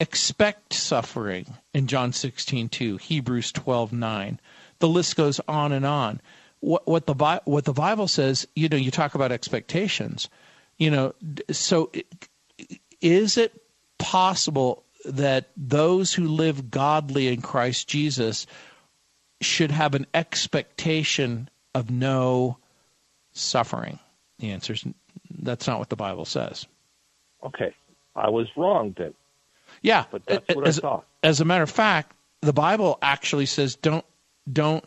expect 0.00 0.72
suffering 0.72 1.58
in 1.74 1.86
John 1.86 2.12
16:2, 2.12 2.98
Hebrews 2.98 3.52
12:9. 3.52 4.38
The 4.78 4.88
list 4.88 5.16
goes 5.16 5.38
on 5.46 5.72
and 5.72 5.84
on. 5.84 6.20
What, 6.60 6.88
what 6.88 7.06
the 7.06 7.40
what 7.44 7.64
the 7.64 7.72
Bible 7.72 8.08
says, 8.08 8.48
you 8.56 8.68
know, 8.68 8.76
you 8.76 8.90
talk 8.90 9.14
about 9.14 9.32
expectations. 9.32 10.28
You 10.78 10.90
know, 10.90 11.14
so 11.50 11.92
is 13.00 13.36
it 13.36 13.62
possible 13.98 14.84
that 15.04 15.50
those 15.56 16.12
who 16.12 16.28
live 16.28 16.70
godly 16.70 17.28
in 17.28 17.42
Christ 17.42 17.88
Jesus 17.88 18.46
should 19.40 19.70
have 19.70 19.94
an 19.94 20.06
expectation 20.14 21.48
of 21.74 21.90
no 21.90 22.58
suffering? 23.32 23.98
The 24.38 24.50
answer 24.50 24.72
is 24.74 24.84
that's 25.30 25.66
not 25.66 25.78
what 25.78 25.88
the 25.88 25.96
Bible 25.96 26.24
says. 26.24 26.66
Okay, 27.44 27.74
I 28.14 28.28
was 28.28 28.48
wrong 28.56 28.94
then. 28.96 29.14
Yeah, 29.82 30.04
but 30.10 30.24
that's 30.26 30.54
what 30.54 30.66
as, 30.66 30.78
I 30.78 30.82
thought. 30.82 31.06
As 31.22 31.40
a 31.40 31.44
matter 31.44 31.62
of 31.62 31.70
fact, 31.70 32.14
the 32.42 32.52
Bible 32.52 32.98
actually 33.00 33.46
says 33.46 33.76
don't 33.76 34.04
don't 34.50 34.84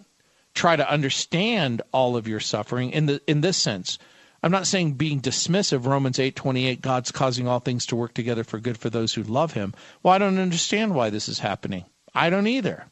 try 0.54 0.76
to 0.76 0.89
understand 0.89 1.82
all 1.91 2.15
of 2.15 2.28
your 2.28 2.39
suffering 2.39 2.91
in 2.91 3.06
the 3.08 3.21
in 3.28 3.41
this 3.41 3.58
sense. 3.58 3.97
I'm 4.43 4.51
not 4.51 4.67
saying 4.67 4.93
being 4.93 5.21
dismissive. 5.21 5.86
Romans 5.86 6.19
8:28, 6.19 6.82
God's 6.82 7.12
causing 7.12 7.47
all 7.47 7.60
things 7.60 7.86
to 7.88 7.95
work 7.95 8.13
together 8.13 8.43
for 8.43 8.60
good 8.60 8.77
for 8.77 8.89
those 8.89 9.13
who 9.13 9.23
love 9.23 9.53
Him. 9.53 9.73
Well, 10.03 10.13
I 10.13 10.17
don't 10.17 10.38
understand 10.38 10.93
why 10.93 11.10
this 11.10 11.29
is 11.29 11.39
happening. 11.39 11.86
I 12.13 12.29
don't 12.29 12.47
either. 12.47 12.86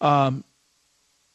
Um, 0.00 0.44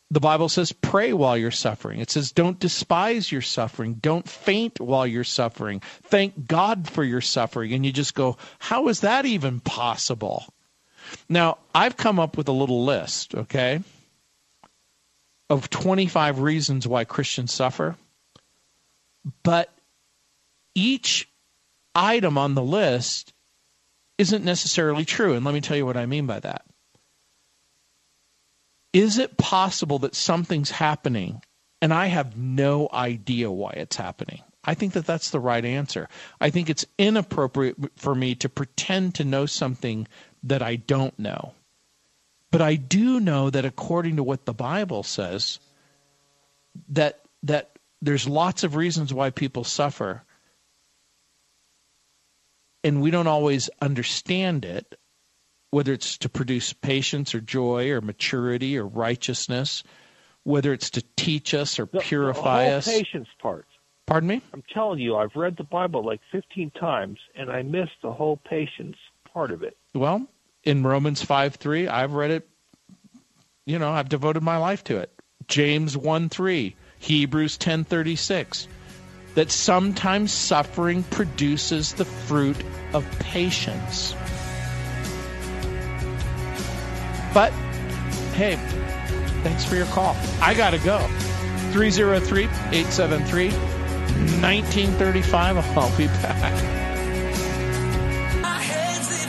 the 0.09 0.19
Bible 0.19 0.49
says 0.49 0.71
pray 0.71 1.13
while 1.13 1.37
you're 1.37 1.51
suffering. 1.51 1.99
It 1.99 2.09
says 2.09 2.31
don't 2.31 2.59
despise 2.59 3.31
your 3.31 3.41
suffering. 3.41 3.95
Don't 3.95 4.27
faint 4.27 4.79
while 4.79 5.05
you're 5.05 5.23
suffering. 5.23 5.81
Thank 6.03 6.47
God 6.47 6.89
for 6.89 7.03
your 7.03 7.21
suffering. 7.21 7.73
And 7.73 7.85
you 7.85 7.91
just 7.91 8.15
go, 8.15 8.37
how 8.59 8.87
is 8.87 9.01
that 9.01 9.25
even 9.25 9.59
possible? 9.59 10.45
Now, 11.29 11.57
I've 11.73 11.97
come 11.97 12.19
up 12.19 12.37
with 12.37 12.47
a 12.47 12.53
little 12.53 12.85
list, 12.85 13.35
okay, 13.35 13.81
of 15.49 15.69
25 15.69 16.39
reasons 16.39 16.87
why 16.87 17.03
Christians 17.03 17.51
suffer. 17.51 17.95
But 19.43 19.73
each 20.75 21.29
item 21.95 22.37
on 22.37 22.55
the 22.55 22.63
list 22.63 23.33
isn't 24.17 24.43
necessarily 24.43 25.05
true. 25.05 25.33
And 25.33 25.45
let 25.45 25.53
me 25.53 25.61
tell 25.61 25.77
you 25.77 25.85
what 25.85 25.97
I 25.97 26.05
mean 26.05 26.25
by 26.25 26.39
that 26.39 26.65
is 28.93 29.17
it 29.17 29.37
possible 29.37 29.99
that 29.99 30.15
something's 30.15 30.69
happening 30.71 31.41
and 31.81 31.93
I 31.93 32.05
have 32.05 32.37
no 32.37 32.87
idea 32.93 33.51
why 33.51 33.71
it's 33.71 33.95
happening? 33.95 34.41
I 34.63 34.75
think 34.75 34.93
that 34.93 35.05
that's 35.05 35.31
the 35.31 35.39
right 35.39 35.65
answer. 35.65 36.07
I 36.39 36.51
think 36.51 36.69
it's 36.69 36.85
inappropriate 36.97 37.75
for 37.97 38.15
me 38.15 38.35
to 38.35 38.47
pretend 38.47 39.15
to 39.15 39.25
know 39.25 39.45
something 39.45 40.07
that 40.43 40.61
I 40.61 40.77
don't 40.77 41.17
know. 41.19 41.53
But 42.51 42.61
I 42.61 42.75
do 42.75 43.19
know 43.19 43.49
that 43.49 43.65
according 43.65 44.15
to 44.17 44.23
what 44.23 44.45
the 44.45 44.53
Bible 44.53 45.03
says, 45.03 45.59
that 46.89 47.19
that 47.41 47.72
there's 48.03 48.27
lots 48.27 48.63
of 48.63 48.75
reasons 48.75 49.13
why 49.13 49.29
people 49.29 49.63
suffer. 49.63 50.23
And 52.83 53.01
we 53.01 53.11
don't 53.11 53.27
always 53.27 53.69
understand 53.81 54.65
it 54.65 54.99
whether 55.71 55.91
it's 55.91 56.19
to 56.19 56.29
produce 56.29 56.71
patience 56.71 57.33
or 57.33 57.41
joy 57.41 57.89
or 57.89 57.99
maturity 57.99 58.77
or 58.77 58.85
righteousness, 58.85 59.83
whether 60.43 60.71
it's 60.71 60.91
to 60.91 61.03
teach 61.15 61.55
us 61.55 61.79
or 61.79 61.87
purify 61.87 62.65
the, 62.65 62.69
the 62.69 62.77
us. 62.77 62.87
patience 62.87 63.27
part. 63.41 63.65
Pardon 64.05 64.29
me? 64.29 64.41
I'm 64.53 64.63
telling 64.71 64.99
you, 64.99 65.15
I've 65.15 65.35
read 65.35 65.57
the 65.57 65.63
Bible 65.63 66.05
like 66.05 66.21
15 66.31 66.69
times, 66.79 67.17
and 67.35 67.49
I 67.49 67.63
missed 67.63 67.93
the 68.03 68.11
whole 68.11 68.37
patience 68.37 68.97
part 69.33 69.49
of 69.49 69.63
it. 69.63 69.75
Well, 69.95 70.27
in 70.63 70.83
Romans 70.83 71.23
5 71.23 71.55
3, 71.55 71.87
I've 71.87 72.13
read 72.13 72.29
it, 72.29 72.47
you 73.65 73.79
know, 73.79 73.89
I've 73.89 74.09
devoted 74.09 74.43
my 74.43 74.57
life 74.57 74.83
to 74.85 74.97
it. 74.97 75.11
James 75.47 75.97
1 75.97 76.29
3, 76.29 76.75
Hebrews 77.03 77.57
ten 77.57 77.83
thirty 77.83 78.15
six, 78.15 78.67
that 79.35 79.51
sometimes 79.51 80.31
suffering 80.31 81.03
produces 81.03 81.93
the 81.93 82.05
fruit 82.05 82.57
of 82.93 83.05
patience. 83.19 84.15
But 87.33 87.51
hey, 88.33 88.55
thanks 89.43 89.65
for 89.65 89.75
your 89.75 89.87
call. 89.87 90.15
I 90.41 90.53
got 90.53 90.69
to 90.69 90.79
go. 90.79 90.99
303 91.73 92.43
873 92.43 93.49
1935. 93.49 95.77
I'll 95.77 95.97
be 95.97 96.07
back. 96.07 96.53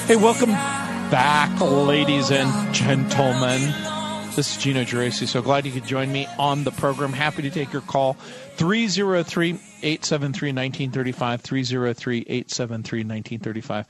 Hey, 0.07 0.17
welcome 0.17 0.51
back, 0.51 1.61
ladies 1.61 2.31
and 2.31 2.75
gentlemen. 2.75 3.94
This 4.35 4.57
is 4.57 4.61
Gino 4.61 4.83
Geraci. 4.83 5.29
So 5.29 5.41
glad 5.43 5.65
you 5.65 5.71
could 5.71 5.87
join 5.87 6.11
me 6.11 6.27
on 6.41 6.65
the 6.65 6.73
program. 6.73 7.13
Happy 7.13 7.43
to 7.43 7.51
take 7.51 7.73
your 7.73 7.83
call. 7.83 8.15
303 8.57 9.51
873 9.51 10.49
1935. 10.49 11.41
303 11.41 12.19
873 12.19 12.99
1935. 13.05 13.87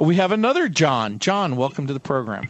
We 0.00 0.16
have 0.16 0.32
another 0.32 0.68
John. 0.68 1.20
John, 1.20 1.54
welcome 1.54 1.86
to 1.86 1.92
the 1.92 2.00
program. 2.00 2.48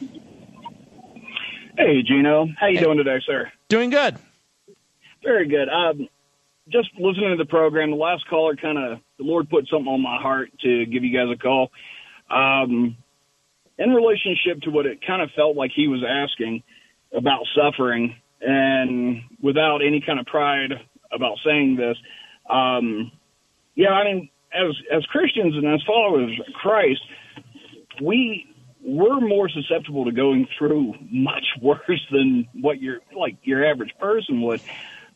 Hey, 1.77 2.03
Gino. 2.03 2.47
How 2.59 2.69
you 2.69 2.79
hey. 2.79 2.85
doing 2.85 2.97
today, 2.97 3.21
sir? 3.27 3.53
Doing 3.69 3.91
good. 3.91 4.17
Very 5.23 5.47
good. 5.47 5.69
Um, 5.69 6.09
just 6.71 6.89
listening 6.99 7.37
to 7.37 7.37
the 7.37 7.45
program, 7.45 7.91
the 7.91 7.97
last 7.97 8.27
caller 8.27 8.57
kind 8.57 8.79
of, 8.79 9.01
the 9.19 9.25
Lord 9.25 9.51
put 9.51 9.69
something 9.69 9.93
on 9.93 10.01
my 10.01 10.17
heart 10.17 10.51
to 10.63 10.87
give 10.87 11.05
you 11.05 11.15
guys 11.15 11.29
a 11.31 11.37
call. 11.37 11.71
Um, 12.31 12.97
in 13.77 13.91
relationship 13.91 14.63
to 14.63 14.71
what 14.71 14.87
it 14.87 15.05
kind 15.07 15.21
of 15.21 15.31
felt 15.37 15.57
like 15.57 15.73
he 15.77 15.89
was 15.89 16.03
asking 16.09 16.63
about 17.17 17.47
suffering, 17.55 18.17
and 18.41 19.23
without 19.41 19.79
any 19.79 20.03
kind 20.05 20.21
of 20.21 20.27
pride 20.27 20.73
about 21.13 21.39
saying 21.45 21.77
this, 21.77 21.97
um, 22.51 23.13
yeah, 23.75 23.91
I 23.91 24.05
mean, 24.05 24.31
as 24.53 24.75
as 24.93 25.05
Christians 25.07 25.55
and 25.57 25.67
as 25.67 25.83
followers 25.87 26.39
of 26.47 26.55
Christ, 26.55 27.03
we 28.01 28.47
we're 28.85 29.21
more 29.21 29.49
susceptible 29.49 30.05
to 30.05 30.13
going 30.13 30.47
through 30.59 30.95
much 31.11 31.45
worse 31.63 32.07
than 32.11 32.49
what 32.53 32.81
your 32.81 32.99
like 33.17 33.37
your 33.43 33.65
average 33.65 33.95
person 33.99 34.43
would. 34.43 34.61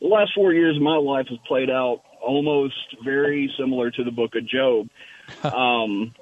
The 0.01 0.07
last 0.07 0.31
four 0.33 0.53
years 0.53 0.77
of 0.77 0.81
my 0.81 0.95
life 0.95 1.27
has 1.29 1.37
played 1.47 1.69
out 1.69 2.01
almost 2.21 2.95
very 3.03 3.53
similar 3.57 3.91
to 3.91 4.03
the 4.03 4.11
Book 4.11 4.35
of 4.35 4.47
Job. 4.47 4.89
um, 5.43 6.13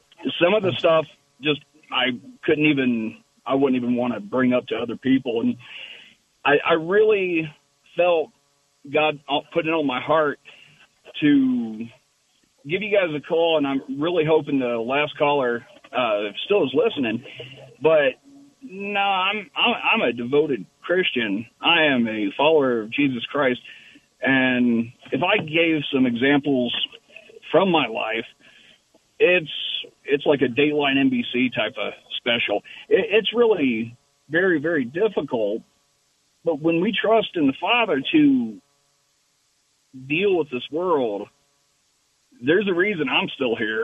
some 0.41 0.53
of 0.53 0.63
the 0.63 0.73
stuff 0.73 1.05
just 1.41 1.61
I 1.91 2.19
couldn't 2.43 2.65
even 2.65 3.17
I 3.47 3.55
wouldn't 3.55 3.81
even 3.81 3.95
want 3.95 4.13
to 4.13 4.19
bring 4.19 4.53
up 4.53 4.67
to 4.67 4.75
other 4.75 4.97
people, 4.97 5.41
and 5.41 5.55
I, 6.45 6.55
I 6.69 6.73
really 6.73 7.49
felt 7.95 8.31
God 8.91 9.19
put 9.53 9.65
it 9.65 9.71
on 9.71 9.85
my 9.85 10.01
heart 10.01 10.39
to 11.21 11.85
give 12.67 12.81
you 12.81 12.95
guys 12.95 13.15
a 13.15 13.21
call, 13.21 13.57
and 13.57 13.67
I'm 13.67 13.99
really 13.99 14.23
hoping 14.27 14.59
the 14.59 14.77
last 14.77 15.17
caller 15.17 15.65
uh, 15.91 16.31
still 16.45 16.63
is 16.65 16.73
listening. 16.73 17.23
But 17.81 18.19
no, 18.61 18.99
I'm, 18.99 19.49
I'm 19.55 19.73
I'm 19.93 20.09
a 20.09 20.13
devoted 20.13 20.65
Christian. 20.81 21.45
I 21.61 21.85
am 21.85 22.07
a 22.07 22.31
follower 22.37 22.81
of 22.81 22.91
Jesus 22.91 23.23
Christ, 23.31 23.59
and 24.21 24.91
if 25.11 25.21
I 25.23 25.37
gave 25.37 25.81
some 25.93 26.05
examples 26.05 26.75
from 27.51 27.71
my 27.71 27.87
life, 27.87 28.25
it's 29.19 29.51
it's 30.05 30.25
like 30.25 30.41
a 30.41 30.51
Dateline 30.51 30.97
NBC 30.97 31.53
type 31.55 31.75
of 31.77 31.93
special. 32.27 32.63
It, 32.89 33.05
it's 33.09 33.33
really 33.33 33.95
very 34.29 34.59
very 34.59 34.85
difficult. 34.85 35.61
But 36.43 36.61
when 36.61 36.79
we 36.79 36.93
trust 36.93 37.29
in 37.35 37.47
the 37.47 37.53
Father 37.59 38.01
to 38.13 38.57
deal 40.07 40.37
with 40.37 40.49
this 40.49 40.63
world, 40.71 41.27
there's 42.41 42.67
a 42.69 42.73
reason 42.73 43.09
I'm 43.09 43.29
still 43.35 43.55
here. 43.55 43.83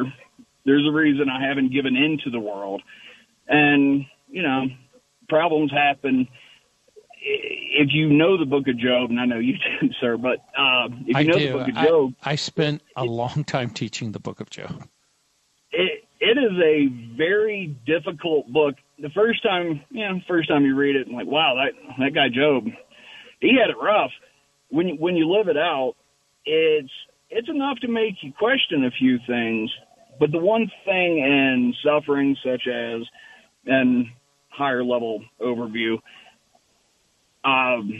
There's 0.66 0.88
a 0.88 0.92
reason 0.92 1.28
I 1.30 1.46
haven't 1.46 1.74
given 1.74 1.96
in 1.96 2.20
to 2.24 2.30
the 2.30 2.40
world. 2.40 2.82
And, 3.48 4.06
you 4.30 4.42
know, 4.42 4.68
problems 5.28 5.72
happen. 5.72 6.28
If 7.22 7.90
you 7.92 8.10
know 8.10 8.38
the 8.38 8.46
book 8.46 8.68
of 8.68 8.78
Job, 8.78 9.10
and 9.10 9.20
I 9.20 9.26
know 9.26 9.40
you 9.40 9.56
do, 9.82 9.90
sir, 10.00 10.18
but 10.18 10.40
uh, 10.58 10.88
if 11.06 11.08
you 11.08 11.14
I 11.16 11.24
know 11.24 11.38
do. 11.38 11.48
the 11.48 11.54
book 11.54 11.68
of 11.68 11.76
Job. 11.76 12.14
I, 12.24 12.32
I 12.32 12.36
spent 12.36 12.82
a 12.96 13.04
long 13.04 13.44
time 13.44 13.70
teaching 13.70 14.12
the 14.12 14.20
book 14.20 14.40
of 14.40 14.50
Job. 14.50 14.88
It, 16.26 16.38
is 16.38 16.58
a 16.58 17.18
very 17.18 17.76
difficult 17.86 18.48
book. 18.48 18.76
The 18.98 19.10
first 19.10 19.44
time, 19.44 19.82
you 19.90 20.08
know, 20.08 20.20
first 20.28 20.48
time 20.48 20.64
you 20.64 20.76
read 20.76 20.96
it, 20.96 21.08
and 21.08 21.16
like, 21.16 21.28
wow, 21.28 21.56
that 21.56 21.74
that 22.00 22.14
guy 22.16 22.28
Job, 22.34 22.64
he 23.42 23.58
had 23.60 23.70
it 23.70 23.76
rough. 23.82 24.12
When 24.70 24.88
you, 24.88 24.96
when 24.96 25.18
you 25.18 25.30
live 25.30 25.50
it 25.50 25.58
out, 25.58 25.96
it's 26.46 26.92
it's 27.30 27.50
enough 27.50 27.78
to 27.82 27.90
make 27.90 28.16
you 28.22 28.32
question 28.40 28.86
a 28.86 28.92
few 28.92 29.18
things. 29.28 29.70
But 30.20 30.32
the 30.32 30.40
one 30.40 30.72
thing 30.86 31.18
in 31.18 31.74
suffering, 31.84 32.38
such 32.44 32.68
as 32.68 33.02
and 33.66 34.06
higher 34.50 34.84
level 34.84 35.24
overview, 35.42 35.96
um, 37.44 37.92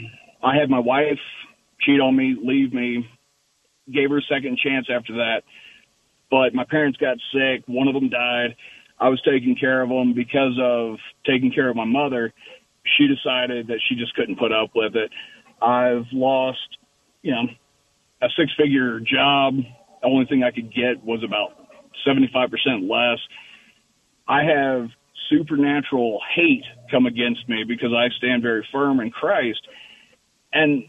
I 0.42 0.56
had 0.58 0.70
my 0.70 0.78
wife 0.78 1.20
cheat 1.80 2.00
on 2.00 2.16
me, 2.16 2.36
leave 2.42 2.72
me, 2.72 3.06
gave 3.92 4.10
her 4.10 4.18
a 4.18 4.22
second 4.22 4.58
chance 4.64 4.86
after 4.90 5.14
that. 5.14 5.42
But 6.34 6.52
my 6.52 6.64
parents 6.68 6.98
got 6.98 7.16
sick. 7.32 7.62
One 7.68 7.86
of 7.86 7.94
them 7.94 8.08
died. 8.08 8.56
I 8.98 9.08
was 9.08 9.22
taking 9.24 9.54
care 9.54 9.82
of 9.82 9.88
them 9.88 10.14
because 10.14 10.58
of 10.60 10.96
taking 11.24 11.52
care 11.52 11.70
of 11.70 11.76
my 11.76 11.84
mother. 11.84 12.32
She 12.98 13.06
decided 13.06 13.68
that 13.68 13.78
she 13.88 13.94
just 13.94 14.16
couldn't 14.16 14.36
put 14.36 14.50
up 14.50 14.70
with 14.74 14.96
it. 14.96 15.12
I've 15.62 16.06
lost, 16.12 16.58
you 17.22 17.30
know, 17.30 17.44
a 18.20 18.26
six 18.36 18.50
figure 18.58 18.98
job. 18.98 19.58
The 20.02 20.08
only 20.08 20.26
thing 20.26 20.42
I 20.42 20.50
could 20.50 20.74
get 20.74 21.04
was 21.04 21.22
about 21.22 21.50
75% 22.04 22.50
less. 22.90 23.20
I 24.26 24.42
have 24.42 24.88
supernatural 25.30 26.18
hate 26.34 26.64
come 26.90 27.06
against 27.06 27.48
me 27.48 27.62
because 27.62 27.92
I 27.96 28.08
stand 28.18 28.42
very 28.42 28.66
firm 28.72 28.98
in 28.98 29.12
Christ. 29.12 29.60
And 30.52 30.82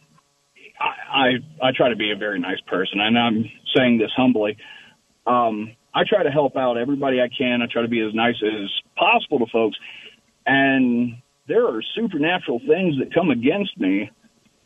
I, 0.79 1.38
I, 1.63 1.67
I 1.67 1.71
try 1.71 1.89
to 1.89 1.95
be 1.95 2.12
a 2.12 2.17
very 2.17 2.39
nice 2.39 2.62
person, 2.65 2.99
and 2.99 3.15
I'm 3.15 3.45
saying 3.75 3.99
this 3.99 4.12
humbly. 4.17 4.58
Um, 5.25 5.75
I 5.93 6.03
try 6.07 6.23
to 6.23 6.29
help 6.29 6.55
out 6.57 6.77
everybody 6.77 7.21
I 7.21 7.29
can. 7.35 7.61
I 7.61 7.67
try 7.71 7.81
to 7.81 7.88
be 7.88 8.01
as 8.01 8.13
nice 8.13 8.35
as 8.43 8.69
possible 8.97 9.39
to 9.39 9.45
folks. 9.51 9.77
And 10.45 11.17
there 11.47 11.67
are 11.67 11.81
supernatural 11.95 12.59
things 12.59 12.97
that 12.99 13.13
come 13.13 13.29
against 13.29 13.77
me 13.79 14.09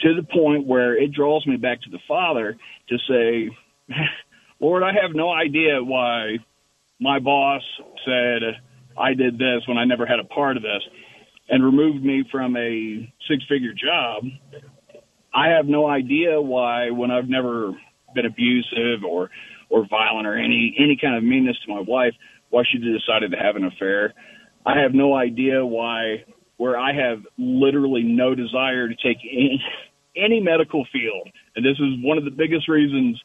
to 0.01 0.15
the 0.15 0.23
point 0.23 0.65
where 0.65 0.97
it 0.97 1.11
draws 1.11 1.45
me 1.45 1.57
back 1.57 1.81
to 1.81 1.89
the 1.89 1.99
Father 2.07 2.57
to 2.89 2.97
say, 3.07 3.55
Lord, 4.59 4.83
I 4.83 4.91
have 5.01 5.15
no 5.15 5.31
idea 5.31 5.83
why 5.83 6.37
my 6.99 7.19
boss 7.19 7.61
said 8.05 8.41
I 8.97 9.13
did 9.13 9.37
this 9.37 9.61
when 9.67 9.77
I 9.77 9.85
never 9.85 10.05
had 10.05 10.19
a 10.19 10.25
part 10.25 10.57
of 10.57 10.63
this 10.63 10.81
and 11.49 11.63
removed 11.63 12.03
me 12.03 12.23
from 12.31 12.55
a 12.57 13.11
six 13.27 13.43
figure 13.49 13.73
job. 13.73 14.23
I 15.33 15.49
have 15.49 15.65
no 15.65 15.87
idea 15.87 16.41
why 16.41 16.89
when 16.91 17.11
I've 17.11 17.29
never 17.29 17.71
been 18.15 18.25
abusive 18.25 19.03
or 19.07 19.29
or 19.69 19.87
violent 19.87 20.27
or 20.27 20.37
any 20.37 20.75
any 20.79 20.97
kind 20.99 21.15
of 21.15 21.23
meanness 21.23 21.57
to 21.65 21.73
my 21.73 21.81
wife, 21.81 22.13
why 22.49 22.63
she 22.71 22.77
decided 22.77 23.31
to 23.31 23.37
have 23.37 23.55
an 23.55 23.65
affair. 23.65 24.13
I 24.65 24.79
have 24.79 24.93
no 24.93 25.15
idea 25.15 25.65
why 25.65 26.25
where 26.57 26.77
I 26.77 26.93
have 26.93 27.19
literally 27.37 28.03
no 28.03 28.35
desire 28.35 28.89
to 28.89 28.95
take 28.95 29.17
any, 29.23 29.63
any 30.17 30.41
medical 30.41 30.85
field. 30.91 31.29
And 31.55 31.65
this 31.65 31.79
is 31.79 32.03
one 32.03 32.17
of 32.17 32.25
the 32.25 32.31
biggest 32.31 32.67
reasons 32.67 33.19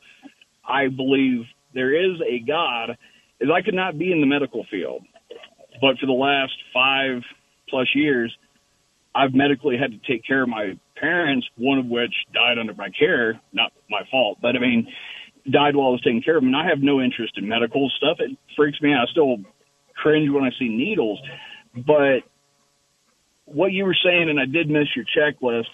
I 0.66 0.86
believe 0.88 1.44
there 1.74 1.92
is 1.92 2.20
a 2.20 2.38
God 2.46 2.96
is 3.40 3.48
I 3.52 3.60
could 3.62 3.74
not 3.74 3.98
be 3.98 4.12
in 4.12 4.20
the 4.20 4.26
medical 4.26 4.64
field. 4.70 5.02
But 5.80 5.98
for 5.98 6.06
the 6.06 6.12
last 6.12 6.52
five 6.72 7.22
plus 7.68 7.88
years, 7.94 8.34
I've 9.16 9.34
medically 9.34 9.76
had 9.76 9.90
to 9.90 9.98
take 10.10 10.24
care 10.24 10.42
of 10.42 10.48
my 10.48 10.78
parents, 10.96 11.46
one 11.56 11.78
of 11.78 11.86
which 11.86 12.14
died 12.32 12.58
under 12.58 12.74
my 12.74 12.88
care, 12.96 13.40
not 13.52 13.72
my 13.90 14.02
fault, 14.10 14.38
but 14.40 14.54
I 14.54 14.60
mean, 14.60 14.86
died 15.50 15.76
while 15.76 15.88
I 15.88 15.92
was 15.92 16.00
taking 16.02 16.22
care 16.22 16.36
of 16.36 16.42
him. 16.42 16.54
And 16.54 16.56
I 16.56 16.68
have 16.68 16.80
no 16.80 17.00
interest 17.00 17.34
in 17.36 17.48
medical 17.48 17.90
stuff. 17.96 18.18
It 18.20 18.36
freaks 18.56 18.80
me 18.80 18.92
out. 18.92 19.08
I 19.08 19.10
still 19.10 19.36
cringe 19.94 20.30
when 20.30 20.44
I 20.44 20.50
see 20.58 20.68
needles. 20.68 21.20
But 21.74 22.20
what 23.44 23.72
you 23.72 23.84
were 23.84 23.96
saying, 24.04 24.30
and 24.30 24.40
I 24.40 24.46
did 24.46 24.68
miss 24.68 24.88
your 24.96 25.04
checklist 25.04 25.66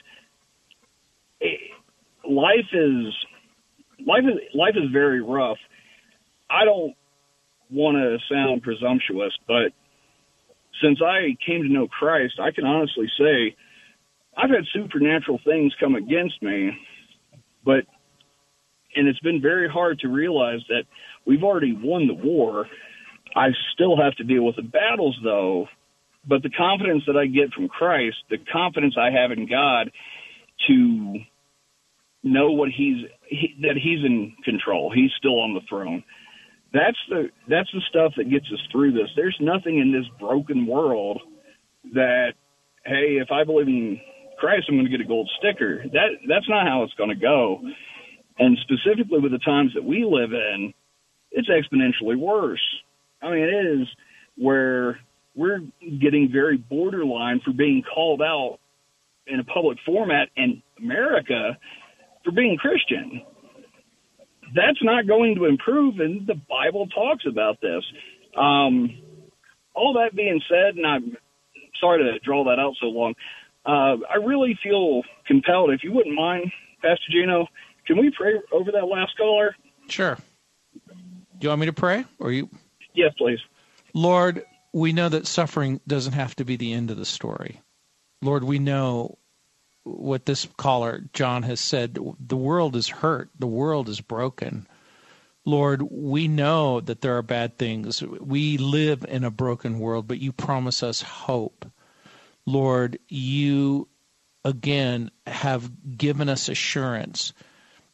eh,– 1.42 1.46
life 2.28 2.70
is 2.72 3.14
life 4.06 4.24
is 4.24 4.40
life 4.54 4.74
is 4.76 4.90
very 4.92 5.22
rough. 5.22 5.58
I 6.48 6.64
don't 6.64 6.94
want 7.70 7.96
to 7.96 8.18
sound 8.32 8.62
presumptuous, 8.62 9.32
but 9.46 9.72
since 10.82 11.00
I 11.02 11.36
came 11.44 11.62
to 11.62 11.68
know 11.68 11.88
Christ, 11.88 12.34
I 12.40 12.50
can 12.50 12.64
honestly 12.64 13.06
say 13.18 13.56
I've 14.36 14.50
had 14.50 14.64
supernatural 14.72 15.40
things 15.44 15.74
come 15.78 15.94
against 15.94 16.42
me, 16.42 16.70
but 17.64 17.84
and 18.94 19.08
it's 19.08 19.20
been 19.20 19.40
very 19.40 19.68
hard 19.68 20.00
to 20.00 20.08
realize 20.08 20.60
that 20.68 20.84
we've 21.26 21.42
already 21.42 21.72
won 21.72 22.06
the 22.06 22.14
war. 22.14 22.66
I 23.36 23.48
still 23.74 23.96
have 23.96 24.14
to 24.16 24.24
deal 24.24 24.44
with 24.44 24.56
the 24.56 24.62
battles 24.62 25.18
though, 25.22 25.66
but 26.26 26.42
the 26.42 26.50
confidence 26.50 27.04
that 27.06 27.16
I 27.16 27.26
get 27.26 27.52
from 27.52 27.68
Christ, 27.68 28.16
the 28.28 28.38
confidence 28.52 28.96
I 28.98 29.10
have 29.10 29.30
in 29.30 29.48
God 29.48 29.90
to 30.68 31.14
know 32.22 32.50
what 32.50 32.68
he's 32.76 33.06
he, 33.28 33.56
that 33.62 33.76
he's 33.76 34.04
in 34.04 34.34
control. 34.44 34.92
He's 34.94 35.10
still 35.16 35.40
on 35.40 35.54
the 35.54 35.60
throne. 35.68 36.04
That's 36.72 36.98
the 37.08 37.30
that's 37.48 37.70
the 37.72 37.80
stuff 37.88 38.12
that 38.16 38.30
gets 38.30 38.46
us 38.52 38.60
through 38.70 38.92
this. 38.92 39.08
There's 39.16 39.36
nothing 39.40 39.78
in 39.78 39.92
this 39.92 40.06
broken 40.18 40.66
world 40.66 41.20
that 41.94 42.32
hey, 42.84 43.18
if 43.20 43.30
I 43.30 43.44
believe 43.44 43.68
in 43.68 44.00
Christ, 44.38 44.66
I'm 44.68 44.76
going 44.76 44.86
to 44.86 44.90
get 44.90 45.04
a 45.04 45.08
gold 45.08 45.30
sticker. 45.38 45.84
That 45.92 46.08
that's 46.28 46.48
not 46.48 46.66
how 46.66 46.82
it's 46.82 46.94
going 46.94 47.10
to 47.10 47.16
go. 47.16 47.60
And 48.40 48.58
specifically 48.62 49.20
with 49.20 49.32
the 49.32 49.38
times 49.38 49.72
that 49.74 49.84
we 49.84 50.04
live 50.04 50.32
in, 50.32 50.74
it's 51.30 51.48
exponentially 51.48 52.18
worse. 52.18 52.64
I 53.22 53.30
mean, 53.30 53.44
it 53.44 53.80
is 53.80 53.86
where 54.36 54.98
we're 55.36 55.60
getting 56.00 56.30
very 56.32 56.56
borderline 56.56 57.40
for 57.44 57.52
being 57.52 57.84
called 57.94 58.22
out 58.22 58.58
in 59.26 59.38
a 59.38 59.44
public 59.44 59.78
format 59.86 60.28
in 60.36 60.62
America 60.78 61.56
for 62.24 62.32
being 62.32 62.56
Christian. 62.56 63.22
That's 64.56 64.82
not 64.82 65.06
going 65.06 65.36
to 65.36 65.44
improve, 65.44 66.00
and 66.00 66.26
the 66.26 66.40
Bible 66.48 66.88
talks 66.88 67.24
about 67.28 67.60
this. 67.60 67.84
Um, 68.36 68.98
all 69.74 69.92
that 69.94 70.16
being 70.16 70.40
said, 70.48 70.76
and 70.76 70.86
I'm 70.86 71.16
sorry 71.80 72.02
to 72.02 72.18
draw 72.20 72.44
that 72.44 72.58
out 72.58 72.74
so 72.80 72.86
long, 72.86 73.14
Uh, 73.64 73.96
I 74.08 74.16
really 74.24 74.58
feel 74.62 75.02
compelled. 75.26 75.70
If 75.70 75.84
you 75.84 75.92
wouldn't 75.92 76.14
mind, 76.14 76.50
Pastor 76.82 77.12
Gino, 77.12 77.46
can 77.90 77.98
we 77.98 78.12
pray 78.16 78.34
over 78.52 78.70
that 78.70 78.84
last 78.86 79.16
caller? 79.16 79.56
Sure. 79.88 80.16
Do 80.86 80.92
you 81.40 81.48
want 81.48 81.60
me 81.60 81.66
to 81.66 81.72
pray, 81.72 82.04
or 82.20 82.30
you? 82.30 82.48
Yes, 82.94 83.12
please. 83.18 83.40
Lord, 83.94 84.44
we 84.72 84.92
know 84.92 85.08
that 85.08 85.26
suffering 85.26 85.80
doesn't 85.88 86.12
have 86.12 86.36
to 86.36 86.44
be 86.44 86.54
the 86.54 86.72
end 86.72 86.92
of 86.92 86.98
the 86.98 87.04
story. 87.04 87.60
Lord, 88.22 88.44
we 88.44 88.60
know 88.60 89.18
what 89.82 90.24
this 90.24 90.46
caller, 90.56 91.02
John, 91.14 91.42
has 91.42 91.58
said. 91.58 91.98
The 92.20 92.36
world 92.36 92.76
is 92.76 92.86
hurt, 92.86 93.28
the 93.36 93.48
world 93.48 93.88
is 93.88 94.00
broken. 94.00 94.68
Lord, 95.44 95.82
we 95.82 96.28
know 96.28 96.80
that 96.80 97.00
there 97.00 97.16
are 97.16 97.22
bad 97.22 97.58
things. 97.58 98.04
We 98.04 98.56
live 98.56 99.04
in 99.08 99.24
a 99.24 99.32
broken 99.32 99.80
world, 99.80 100.06
but 100.06 100.20
you 100.20 100.30
promise 100.30 100.84
us 100.84 101.02
hope. 101.02 101.66
Lord, 102.46 103.00
you 103.08 103.88
again 104.44 105.10
have 105.26 105.68
given 105.98 106.28
us 106.28 106.48
assurance 106.48 107.32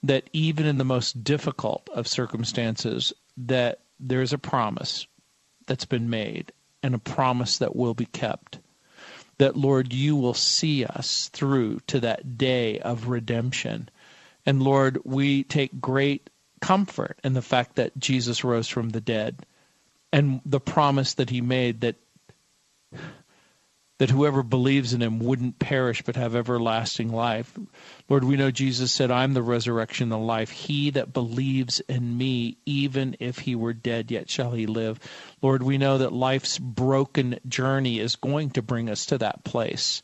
that 0.02 0.28
even 0.32 0.66
in 0.66 0.78
the 0.78 0.84
most 0.84 1.24
difficult 1.24 1.88
of 1.92 2.06
circumstances 2.06 3.12
that 3.36 3.80
there 3.98 4.22
is 4.22 4.32
a 4.32 4.38
promise 4.38 5.06
that's 5.66 5.84
been 5.84 6.10
made 6.10 6.52
and 6.82 6.94
a 6.94 6.98
promise 6.98 7.58
that 7.58 7.74
will 7.74 7.94
be 7.94 8.06
kept. 8.06 8.58
That 9.38 9.56
lord 9.56 9.92
you 9.92 10.16
will 10.16 10.34
see 10.34 10.84
us 10.84 11.28
through 11.32 11.80
to 11.88 12.00
that 12.00 12.38
day 12.38 12.78
of 12.78 13.08
redemption. 13.08 13.88
And 14.44 14.62
lord 14.62 14.98
we 15.04 15.44
take 15.44 15.80
great 15.80 16.30
comfort 16.60 17.18
in 17.22 17.34
the 17.34 17.42
fact 17.42 17.76
that 17.76 17.98
Jesus 17.98 18.44
rose 18.44 18.68
from 18.68 18.90
the 18.90 19.00
dead 19.00 19.44
and 20.12 20.40
the 20.46 20.60
promise 20.60 21.14
that 21.14 21.30
he 21.30 21.40
made 21.40 21.80
that 21.80 21.96
that 23.98 24.10
whoever 24.10 24.42
believes 24.42 24.92
in 24.92 25.00
him 25.00 25.18
wouldn't 25.18 25.58
perish 25.58 26.02
but 26.02 26.16
have 26.16 26.36
everlasting 26.36 27.10
life. 27.10 27.58
Lord, 28.08 28.24
we 28.24 28.36
know 28.36 28.50
Jesus 28.50 28.92
said, 28.92 29.10
I'm 29.10 29.32
the 29.32 29.42
resurrection 29.42 30.04
and 30.04 30.12
the 30.12 30.18
life. 30.18 30.50
He 30.50 30.90
that 30.90 31.14
believes 31.14 31.80
in 31.80 32.16
me, 32.16 32.58
even 32.66 33.16
if 33.20 33.38
he 33.38 33.54
were 33.54 33.72
dead, 33.72 34.10
yet 34.10 34.28
shall 34.28 34.50
he 34.50 34.66
live. 34.66 35.00
Lord, 35.40 35.62
we 35.62 35.78
know 35.78 35.98
that 35.98 36.12
life's 36.12 36.58
broken 36.58 37.38
journey 37.48 37.98
is 37.98 38.16
going 38.16 38.50
to 38.50 38.62
bring 38.62 38.90
us 38.90 39.06
to 39.06 39.18
that 39.18 39.44
place 39.44 40.02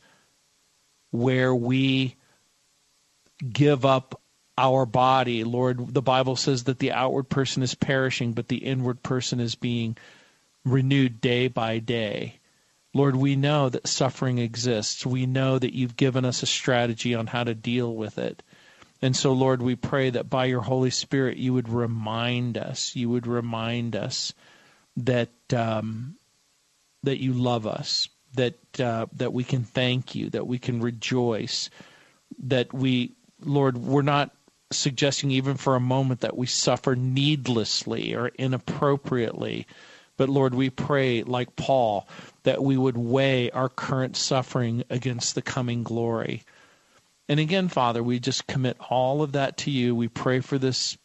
where 1.11 1.53
we 1.53 2.15
give 3.47 3.85
up 3.85 4.19
our 4.57 4.87
body. 4.87 5.43
Lord, 5.43 5.93
the 5.93 6.01
Bible 6.01 6.35
says 6.35 6.63
that 6.63 6.79
the 6.79 6.93
outward 6.93 7.29
person 7.29 7.61
is 7.61 7.75
perishing, 7.75 8.33
but 8.33 8.47
the 8.47 8.57
inward 8.57 9.03
person 9.03 9.39
is 9.39 9.53
being 9.53 9.97
renewed 10.65 11.21
day 11.21 11.47
by 11.47 11.77
day. 11.77 12.39
Lord, 12.93 13.15
we 13.15 13.35
know 13.35 13.69
that 13.69 13.87
suffering 13.87 14.37
exists. 14.37 15.05
We 15.05 15.25
know 15.25 15.57
that 15.57 15.73
you've 15.73 15.95
given 15.95 16.25
us 16.25 16.43
a 16.43 16.47
strategy 16.47 17.15
on 17.15 17.27
how 17.27 17.43
to 17.43 17.55
deal 17.55 17.93
with 17.93 18.17
it. 18.17 18.43
And 19.01 19.15
so, 19.15 19.33
Lord, 19.33 19.61
we 19.61 19.75
pray 19.75 20.11
that 20.11 20.29
by 20.29 20.45
your 20.45 20.61
Holy 20.61 20.91
Spirit, 20.91 21.37
you 21.37 21.53
would 21.53 21.67
remind 21.67 22.57
us, 22.57 22.95
you 22.95 23.09
would 23.09 23.27
remind 23.27 23.95
us 23.95 24.33
that 24.95 25.31
um, 25.51 26.15
that 27.01 27.21
you 27.21 27.33
love 27.33 27.67
us, 27.67 28.07
that 28.35 28.79
uh, 28.79 29.07
that 29.13 29.33
we 29.33 29.43
can 29.43 29.63
thank 29.63 30.15
you, 30.15 30.29
that 30.29 30.47
we 30.47 30.57
can 30.57 30.79
rejoice, 30.79 31.69
that 32.43 32.73
we, 32.73 33.11
Lord, 33.43 33.77
we're 33.77 34.03
not 34.03 34.31
suggesting 34.71 35.31
even 35.31 35.57
for 35.57 35.75
a 35.75 35.79
moment 35.79 36.21
that 36.21 36.37
we 36.37 36.47
suffer 36.47 36.95
needlessly 36.95 38.15
or 38.15 38.27
inappropriately. 38.27 39.67
But 40.17 40.29
Lord, 40.29 40.53
we 40.53 40.69
pray, 40.69 41.23
like 41.23 41.55
Paul, 41.55 42.07
that 42.43 42.63
we 42.63 42.77
would 42.77 42.97
weigh 42.97 43.49
our 43.51 43.69
current 43.69 44.15
suffering 44.15 44.83
against 44.89 45.35
the 45.35 45.41
coming 45.41 45.83
glory. 45.83 46.43
And 47.27 47.39
again, 47.39 47.67
Father, 47.67 48.03
we 48.03 48.19
just 48.19 48.47
commit 48.47 48.77
all 48.89 49.21
of 49.21 49.31
that 49.31 49.57
to 49.59 49.71
you. 49.71 49.95
We 49.95 50.07
pray 50.07 50.39
for 50.39 50.57
this 50.57 50.97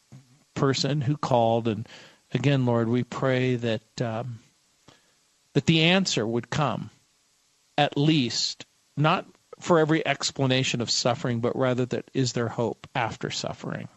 person 0.55 1.01
who 1.01 1.16
called, 1.16 1.68
and 1.68 1.88
again, 2.33 2.66
Lord, 2.66 2.88
we 2.88 3.05
pray 3.05 3.57
that 3.57 4.03
um, 4.03 4.40
that 5.55 5.66
the 5.66 5.83
answer 5.83 6.27
would 6.27 6.51
come, 6.51 6.90
at 7.77 7.97
least 7.97 8.66
not 8.97 9.27
for 9.59 9.79
every 9.79 10.07
explanation 10.07 10.81
of 10.81 10.90
suffering, 10.90 11.40
but 11.40 11.57
rather 11.57 11.87
that 11.87 12.11
is 12.14 12.33
there 12.33 12.49
hope 12.49 12.87
after 12.94 13.31
suffering? 13.31 13.88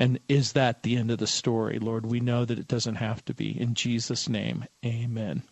And 0.00 0.18
is 0.30 0.54
that 0.54 0.82
the 0.82 0.96
end 0.96 1.10
of 1.10 1.18
the 1.18 1.26
story? 1.26 1.78
Lord, 1.78 2.06
we 2.06 2.20
know 2.20 2.46
that 2.46 2.58
it 2.58 2.66
doesn't 2.66 2.94
have 2.94 3.22
to 3.26 3.34
be. 3.34 3.60
In 3.60 3.74
Jesus' 3.74 4.30
name, 4.30 4.64
amen. 4.84 5.42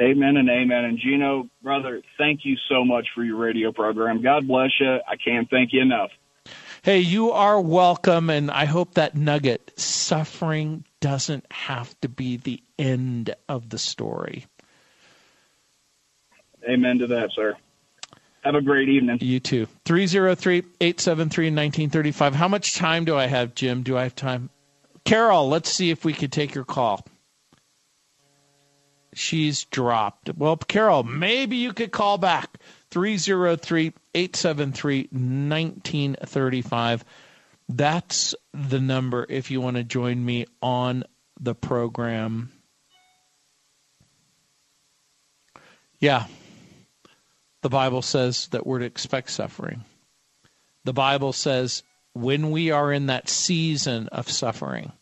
Amen 0.00 0.38
and 0.38 0.48
amen. 0.48 0.84
And 0.84 0.98
Gino, 0.98 1.50
brother, 1.62 2.00
thank 2.16 2.40
you 2.44 2.56
so 2.70 2.82
much 2.82 3.08
for 3.14 3.22
your 3.22 3.36
radio 3.36 3.70
program. 3.70 4.22
God 4.22 4.48
bless 4.48 4.70
you. 4.80 4.98
I 5.06 5.16
can't 5.22 5.50
thank 5.50 5.74
you 5.74 5.82
enough. 5.82 6.08
Hey, 6.82 7.00
you 7.00 7.30
are 7.32 7.60
welcome. 7.60 8.30
And 8.30 8.50
I 8.50 8.64
hope 8.64 8.94
that 8.94 9.14
nugget 9.14 9.78
suffering 9.78 10.86
doesn't 11.00 11.44
have 11.52 11.94
to 12.00 12.08
be 12.08 12.38
the 12.38 12.62
end 12.78 13.34
of 13.50 13.68
the 13.68 13.78
story. 13.78 14.46
Amen 16.66 17.00
to 17.00 17.06
that, 17.08 17.32
sir. 17.34 17.54
Have 18.42 18.56
a 18.56 18.60
great 18.60 18.88
evening. 18.88 19.18
You 19.20 19.38
too. 19.38 19.66
303 19.84 20.58
873 20.80 21.46
1935. 21.46 22.34
How 22.34 22.48
much 22.48 22.74
time 22.74 23.04
do 23.04 23.16
I 23.16 23.26
have, 23.26 23.54
Jim? 23.54 23.82
Do 23.82 23.96
I 23.96 24.02
have 24.02 24.16
time? 24.16 24.50
Carol, 25.04 25.48
let's 25.48 25.70
see 25.70 25.90
if 25.90 26.04
we 26.04 26.12
could 26.12 26.32
take 26.32 26.54
your 26.54 26.64
call. 26.64 27.06
She's 29.14 29.64
dropped. 29.64 30.30
Well, 30.36 30.56
Carol, 30.56 31.04
maybe 31.04 31.56
you 31.56 31.72
could 31.72 31.92
call 31.92 32.18
back. 32.18 32.58
303 32.90 33.92
873 34.14 35.08
1935. 35.10 37.04
That's 37.68 38.34
the 38.52 38.80
number 38.80 39.24
if 39.28 39.50
you 39.50 39.60
want 39.60 39.76
to 39.76 39.84
join 39.84 40.24
me 40.24 40.46
on 40.60 41.04
the 41.40 41.54
program. 41.54 42.50
Yeah, 46.00 46.26
the 47.62 47.68
Bible 47.68 48.02
says 48.02 48.48
that 48.48 48.66
we're 48.66 48.80
to 48.80 48.84
expect 48.84 49.30
suffering. 49.30 49.84
The 50.84 50.92
Bible 50.92 51.32
says 51.32 51.82
when 52.12 52.50
we 52.50 52.70
are 52.70 52.92
in 52.92 53.06
that 53.06 53.28
season 53.28 54.08
of 54.08 54.28
suffering, 54.28 54.92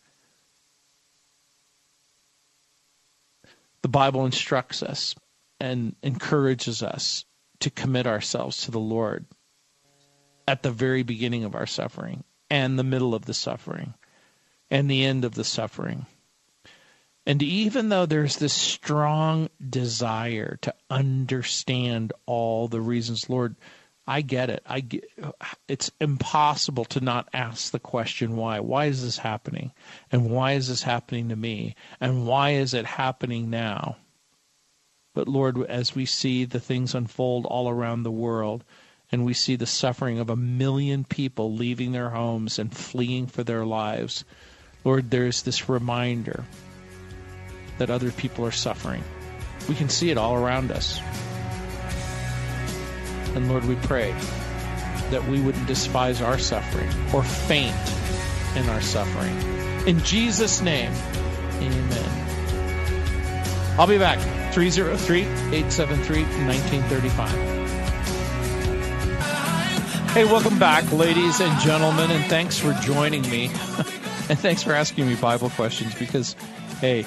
the 3.82 3.88
Bible 3.88 4.26
instructs 4.26 4.82
us 4.82 5.14
and 5.58 5.96
encourages 6.02 6.82
us 6.82 7.24
to 7.60 7.70
commit 7.70 8.06
ourselves 8.06 8.62
to 8.62 8.70
the 8.70 8.80
Lord 8.80 9.26
at 10.46 10.62
the 10.62 10.70
very 10.70 11.02
beginning 11.02 11.44
of 11.44 11.54
our 11.54 11.66
suffering 11.66 12.24
and 12.50 12.78
the 12.78 12.84
middle 12.84 13.14
of 13.14 13.24
the 13.24 13.34
suffering 13.34 13.94
and 14.70 14.90
the 14.90 15.04
end 15.04 15.24
of 15.24 15.34
the 15.34 15.44
suffering. 15.44 16.06
And 17.30 17.44
even 17.44 17.90
though 17.90 18.06
there's 18.06 18.38
this 18.38 18.52
strong 18.52 19.50
desire 19.64 20.58
to 20.62 20.74
understand 20.90 22.12
all 22.26 22.66
the 22.66 22.80
reasons, 22.80 23.30
Lord, 23.30 23.54
I 24.04 24.22
get 24.22 24.50
it. 24.50 24.64
I 24.66 24.80
get, 24.80 25.04
it's 25.68 25.92
impossible 26.00 26.86
to 26.86 27.00
not 27.00 27.28
ask 27.32 27.70
the 27.70 27.78
question 27.78 28.34
why. 28.34 28.58
Why 28.58 28.86
is 28.86 29.04
this 29.04 29.18
happening? 29.18 29.70
And 30.10 30.28
why 30.28 30.54
is 30.54 30.66
this 30.66 30.82
happening 30.82 31.28
to 31.28 31.36
me? 31.36 31.76
And 32.00 32.26
why 32.26 32.54
is 32.54 32.74
it 32.74 32.84
happening 32.84 33.48
now? 33.48 33.98
But 35.14 35.28
Lord, 35.28 35.62
as 35.66 35.94
we 35.94 36.06
see 36.06 36.44
the 36.44 36.58
things 36.58 36.96
unfold 36.96 37.46
all 37.46 37.68
around 37.68 38.02
the 38.02 38.10
world, 38.10 38.64
and 39.12 39.24
we 39.24 39.34
see 39.34 39.54
the 39.54 39.66
suffering 39.66 40.18
of 40.18 40.30
a 40.30 40.34
million 40.34 41.04
people 41.04 41.54
leaving 41.54 41.92
their 41.92 42.10
homes 42.10 42.58
and 42.58 42.76
fleeing 42.76 43.28
for 43.28 43.44
their 43.44 43.64
lives, 43.64 44.24
Lord, 44.84 45.12
there's 45.12 45.42
this 45.42 45.68
reminder 45.68 46.44
that 47.80 47.88
other 47.88 48.12
people 48.12 48.44
are 48.44 48.50
suffering. 48.50 49.02
We 49.66 49.74
can 49.74 49.88
see 49.88 50.10
it 50.10 50.18
all 50.18 50.34
around 50.34 50.70
us. 50.70 51.00
And 53.34 53.48
Lord, 53.48 53.64
we 53.64 53.74
pray 53.76 54.12
that 55.10 55.26
we 55.26 55.40
wouldn't 55.40 55.66
despise 55.66 56.20
our 56.20 56.38
suffering 56.38 56.90
or 57.14 57.22
faint 57.22 57.74
in 58.54 58.68
our 58.68 58.82
suffering. 58.82 59.34
In 59.88 59.98
Jesus' 60.00 60.60
name, 60.60 60.92
amen. 61.56 62.20
I'll 63.78 63.86
be 63.86 63.96
back. 63.96 64.18
303 64.52 65.22
873 65.22 66.22
1935. 66.22 67.60
Hey, 70.12 70.24
welcome 70.24 70.58
back, 70.58 70.92
ladies 70.92 71.40
and 71.40 71.58
gentlemen, 71.60 72.10
and 72.10 72.24
thanks 72.26 72.58
for 72.58 72.74
joining 72.82 73.22
me. 73.22 73.46
and 74.28 74.38
thanks 74.38 74.62
for 74.62 74.74
asking 74.74 75.06
me 75.06 75.14
Bible 75.14 75.48
questions 75.48 75.94
because, 75.94 76.34
hey, 76.80 77.06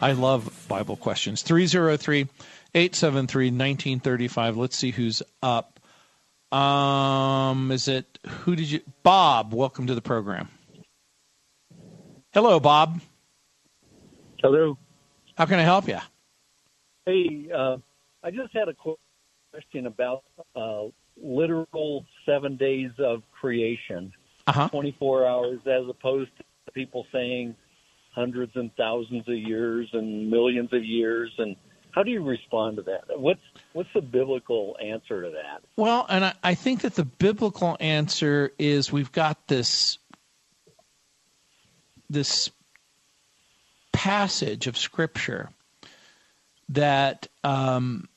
I 0.00 0.12
love 0.12 0.66
Bible 0.68 0.96
questions. 0.96 1.42
303 1.42 2.26
873 2.74 3.46
1935. 3.46 4.56
Let's 4.56 4.76
see 4.76 4.90
who's 4.90 5.22
up. 5.42 5.80
Um, 6.52 7.70
is 7.72 7.88
it 7.88 8.18
who 8.26 8.54
did 8.54 8.70
you 8.70 8.80
Bob, 9.02 9.52
welcome 9.54 9.86
to 9.88 9.94
the 9.94 10.02
program. 10.02 10.48
Hello, 12.32 12.60
Bob. 12.60 13.00
Hello. 14.42 14.76
How 15.36 15.46
can 15.46 15.58
I 15.58 15.62
help 15.62 15.88
you? 15.88 15.98
Hey, 17.06 17.48
uh, 17.54 17.78
I 18.22 18.30
just 18.30 18.52
had 18.54 18.68
a 18.68 18.74
question 19.52 19.86
about 19.86 20.22
uh, 20.54 20.84
literal 21.20 22.04
seven 22.26 22.56
days 22.56 22.90
of 22.98 23.22
creation, 23.32 24.12
Uh-huh. 24.46 24.68
24 24.68 25.26
hours, 25.26 25.60
as 25.66 25.88
opposed 25.88 26.30
to 26.38 26.72
people 26.72 27.06
saying 27.12 27.54
hundreds 28.14 28.52
and 28.54 28.70
thousands 28.76 29.28
of 29.28 29.34
years 29.34 29.88
and 29.92 30.30
millions 30.30 30.72
of 30.72 30.84
years. 30.84 31.32
And 31.38 31.56
how 31.90 32.02
do 32.02 32.10
you 32.10 32.22
respond 32.22 32.76
to 32.76 32.82
that? 32.82 33.18
What's 33.18 33.40
what's 33.72 33.88
the 33.94 34.00
biblical 34.00 34.76
answer 34.82 35.22
to 35.22 35.30
that? 35.30 35.62
Well, 35.76 36.06
and 36.08 36.24
I, 36.24 36.34
I 36.42 36.54
think 36.54 36.82
that 36.82 36.94
the 36.94 37.04
biblical 37.04 37.76
answer 37.80 38.52
is 38.58 38.92
we've 38.92 39.12
got 39.12 39.48
this 39.48 39.98
this 42.10 42.50
passage 43.92 44.66
of 44.66 44.76
scripture 44.76 45.50
that 46.70 47.28
um, 47.42 48.08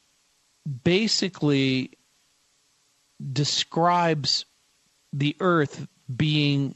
basically 0.83 1.97
describes 3.31 4.45
the 5.13 5.35
earth 5.39 5.87
being 6.13 6.75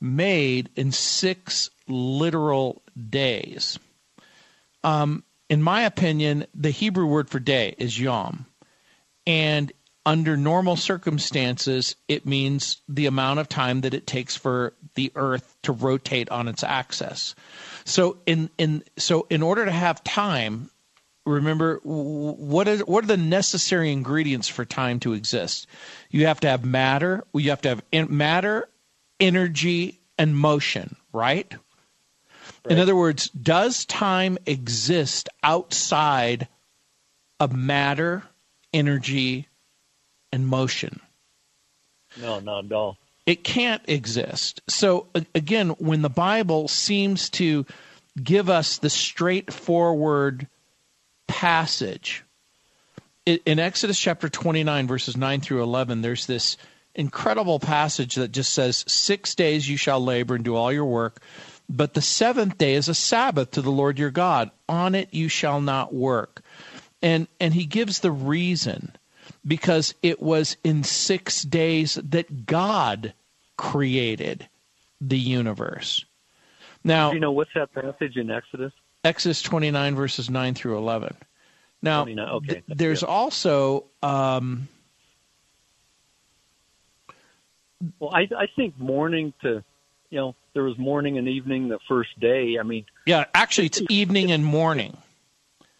made 0.00 0.70
in 0.76 0.92
six 0.92 1.70
literal 1.88 2.82
days. 3.10 3.78
Um, 4.84 5.24
in 5.48 5.62
my 5.62 5.82
opinion, 5.82 6.46
the 6.54 6.70
Hebrew 6.70 7.06
word 7.06 7.30
for 7.30 7.38
day 7.38 7.74
is 7.78 7.98
yom. 7.98 8.46
And 9.26 9.72
under 10.04 10.36
normal 10.36 10.76
circumstances, 10.76 11.96
it 12.06 12.26
means 12.26 12.80
the 12.88 13.06
amount 13.06 13.40
of 13.40 13.48
time 13.48 13.80
that 13.80 13.92
it 13.92 14.06
takes 14.06 14.36
for 14.36 14.72
the 14.94 15.10
earth 15.16 15.56
to 15.62 15.72
rotate 15.72 16.30
on 16.30 16.46
its 16.46 16.62
axis. 16.62 17.34
So 17.84 18.18
in 18.24 18.48
in 18.56 18.84
so 18.96 19.26
in 19.30 19.42
order 19.42 19.64
to 19.64 19.72
have 19.72 20.04
time, 20.04 20.70
remember 21.24 21.80
what 21.82 22.68
is 22.68 22.80
what 22.86 23.02
are 23.02 23.08
the 23.08 23.16
necessary 23.16 23.90
ingredients 23.90 24.46
for 24.46 24.64
time 24.64 25.00
to 25.00 25.12
exist? 25.12 25.66
You 26.10 26.26
have 26.26 26.40
to 26.40 26.48
have 26.48 26.64
matter, 26.64 27.24
you 27.34 27.50
have 27.50 27.62
to 27.62 27.68
have 27.70 28.10
matter, 28.10 28.68
energy 29.18 30.00
and 30.16 30.36
motion, 30.36 30.96
right? 31.12 31.52
In 32.68 32.78
other 32.78 32.96
words, 32.96 33.28
does 33.30 33.84
time 33.84 34.38
exist 34.46 35.28
outside 35.42 36.48
of 37.38 37.54
matter, 37.54 38.24
energy, 38.72 39.48
and 40.32 40.46
motion? 40.46 41.00
No, 42.20 42.40
not 42.40 42.64
at 42.66 42.72
all. 42.72 42.98
It 43.26 43.42
can't 43.44 43.82
exist. 43.88 44.60
So, 44.68 45.08
again, 45.34 45.70
when 45.70 46.02
the 46.02 46.08
Bible 46.08 46.68
seems 46.68 47.28
to 47.30 47.66
give 48.22 48.48
us 48.48 48.78
the 48.78 48.90
straightforward 48.90 50.46
passage, 51.26 52.22
in 53.26 53.58
Exodus 53.58 53.98
chapter 53.98 54.28
29, 54.28 54.86
verses 54.86 55.16
9 55.16 55.40
through 55.40 55.62
11, 55.64 56.00
there's 56.00 56.26
this 56.26 56.56
incredible 56.94 57.58
passage 57.58 58.14
that 58.14 58.30
just 58.30 58.54
says, 58.54 58.84
Six 58.86 59.34
days 59.34 59.68
you 59.68 59.76
shall 59.76 60.02
labor 60.02 60.36
and 60.36 60.44
do 60.44 60.54
all 60.54 60.72
your 60.72 60.84
work, 60.84 61.20
but 61.68 61.94
the 61.94 62.02
seventh 62.02 62.58
day 62.58 62.74
is 62.74 62.88
a 62.88 62.94
Sabbath 62.94 63.52
to 63.52 63.62
the 63.62 63.70
Lord 63.70 63.98
your 63.98 64.10
God. 64.10 64.50
On 64.68 64.94
it 64.94 65.12
you 65.12 65.28
shall 65.28 65.60
not 65.60 65.92
work. 65.94 66.42
And, 67.02 67.28
and 67.40 67.52
he 67.52 67.66
gives 67.66 68.00
the 68.00 68.10
reason 68.10 68.96
because 69.46 69.94
it 70.02 70.20
was 70.20 70.56
in 70.64 70.82
six 70.82 71.42
days 71.42 71.94
that 71.96 72.46
God 72.46 73.14
created 73.56 74.48
the 75.00 75.18
universe. 75.18 76.04
Now, 76.84 77.10
Do 77.10 77.16
you 77.16 77.20
know 77.20 77.32
what's 77.32 77.50
that 77.54 77.72
passage 77.72 78.16
in 78.16 78.30
Exodus? 78.30 78.72
Exodus 79.04 79.42
29, 79.42 79.94
verses 79.94 80.30
9 80.30 80.54
through 80.54 80.78
11. 80.78 81.16
Now, 81.82 82.02
okay, 82.02 82.46
th- 82.46 82.64
there's 82.68 83.00
good. 83.00 83.08
also, 83.08 83.84
um, 84.02 84.68
Well, 87.98 88.10
I 88.14 88.22
I 88.36 88.46
think 88.56 88.78
morning 88.78 89.32
to, 89.42 89.62
you 90.10 90.18
know, 90.18 90.34
there 90.54 90.62
was 90.62 90.78
morning 90.78 91.18
and 91.18 91.28
evening 91.28 91.68
the 91.68 91.78
first 91.88 92.18
day. 92.20 92.56
I 92.58 92.62
mean, 92.62 92.84
yeah, 93.06 93.24
actually, 93.34 93.66
it's 93.66 93.82
evening 93.88 94.30
and 94.32 94.44
morning. 94.44 94.96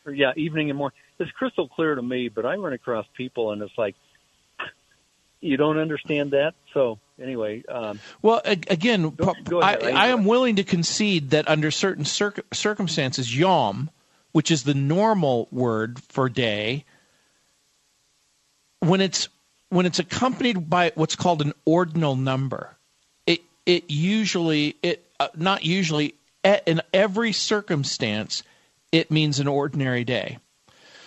yeah, 0.07 0.33
evening 0.37 0.71
and 0.71 0.79
morning. 0.79 0.99
It's 1.19 1.31
crystal 1.33 1.69
clear 1.69 1.95
to 1.95 2.03
me, 2.03 2.29
but 2.29 2.45
I 2.45 2.57
run 2.57 2.73
across 2.73 3.07
people 3.17 3.53
and 3.53 3.63
it's 3.63 3.77
like, 3.79 3.95
you 5.41 5.57
don't 5.57 5.79
understand 5.79 6.33
that. 6.33 6.55
So 6.75 6.99
anyway, 7.23 7.65
um, 7.69 8.01
Well, 8.23 8.43
again, 8.45 9.11
Go- 9.11 9.35
go 9.45 9.61
I, 9.61 9.75
ahead. 9.75 9.95
I 9.95 10.07
am 10.09 10.25
willing 10.25 10.57
to 10.57 10.65
concede 10.65 11.31
that 11.31 11.49
under 11.49 11.71
certain 11.71 12.05
circ- 12.05 12.45
circumstances, 12.53 13.37
yom, 13.37 13.91
which 14.33 14.51
is 14.51 14.65
the 14.65 14.75
normal 14.75 15.49
word 15.51 16.01
for 16.03 16.29
day, 16.29 16.85
when 18.81 19.01
it's 19.01 19.29
when 19.69 19.87
it's 19.87 19.99
accompanied 19.99 20.71
by 20.71 20.93
what's 20.95 21.17
called 21.17 21.43
an 21.43 21.53
ordinal 21.65 22.15
number, 22.15 22.76
it 23.67 23.91
usually 23.91 24.77
it 24.83 25.07
uh, 25.21 25.29
not 25.37 25.65
usually 25.65 26.15
in 26.67 26.83
every 26.93 27.33
circumstance 27.33 28.43
it 28.93 29.11
means 29.11 29.41
an 29.41 29.49
ordinary 29.49 30.05
day. 30.05 30.39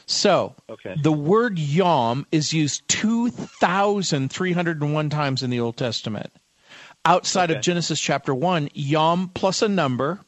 So 0.05 0.55
Okay. 0.69 0.95
the 1.01 1.13
word 1.13 1.57
yom 1.57 2.25
is 2.31 2.51
used 2.51 2.85
2,301 2.89 5.09
times 5.09 5.43
in 5.43 5.49
the 5.49 5.59
Old 5.59 5.77
Testament. 5.77 6.31
Outside 7.05 7.51
of 7.51 7.61
Genesis 7.61 7.99
chapter 7.99 8.33
1, 8.33 8.69
yom 8.73 9.29
plus 9.33 9.61
a 9.61 9.69
number 9.69 10.19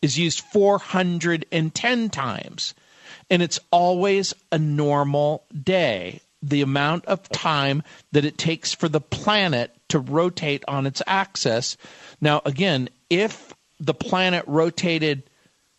is 0.00 0.18
used 0.18 0.40
410 0.40 2.10
times. 2.10 2.74
And 3.30 3.42
it's 3.42 3.60
always 3.70 4.34
a 4.52 4.58
normal 4.58 5.44
day, 5.62 6.20
the 6.42 6.62
amount 6.62 7.04
of 7.06 7.28
time 7.30 7.82
that 8.12 8.24
it 8.24 8.38
takes 8.38 8.72
for 8.72 8.88
the 8.88 9.00
planet 9.00 9.74
to 9.88 9.98
rotate 9.98 10.64
on 10.68 10.86
its 10.86 11.02
axis. 11.06 11.76
Now, 12.20 12.42
again, 12.44 12.88
if 13.10 13.52
the 13.80 13.94
planet 13.94 14.44
rotated 14.46 15.22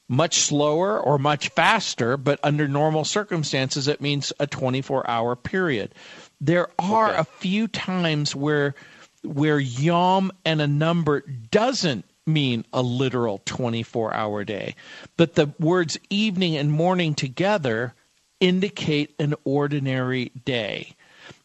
much 0.08 0.40
slower 0.40 1.00
or 1.00 1.20
much 1.20 1.50
faster, 1.50 2.18
but 2.18 2.40
under 2.44 2.68
normal 2.68 3.06
circumstances, 3.06 3.88
it 3.88 4.02
means 4.02 4.34
a 4.40 4.48
24 4.48 5.08
hour 5.10 5.36
period. 5.36 5.94
There 6.42 6.70
are 6.80 7.10
Okay. 7.12 7.20
a 7.20 7.24
few 7.26 7.68
times 7.68 8.36
where 8.36 8.76
where 9.22 9.60
yom 9.60 10.32
and 10.46 10.62
a 10.62 10.68
number 10.68 11.20
doesn't 11.52 12.06
mean 12.26 12.64
a 12.72 12.82
literal 12.82 13.42
24 13.46 14.14
hour 14.14 14.44
day, 14.46 14.76
but 15.18 15.36
the 15.36 15.52
words 15.60 16.00
evening 16.10 16.56
and 16.56 16.72
morning 16.72 17.14
together 17.14 17.94
indicate 18.40 19.14
an 19.20 19.36
ordinary 19.44 20.32
day. 20.46 20.94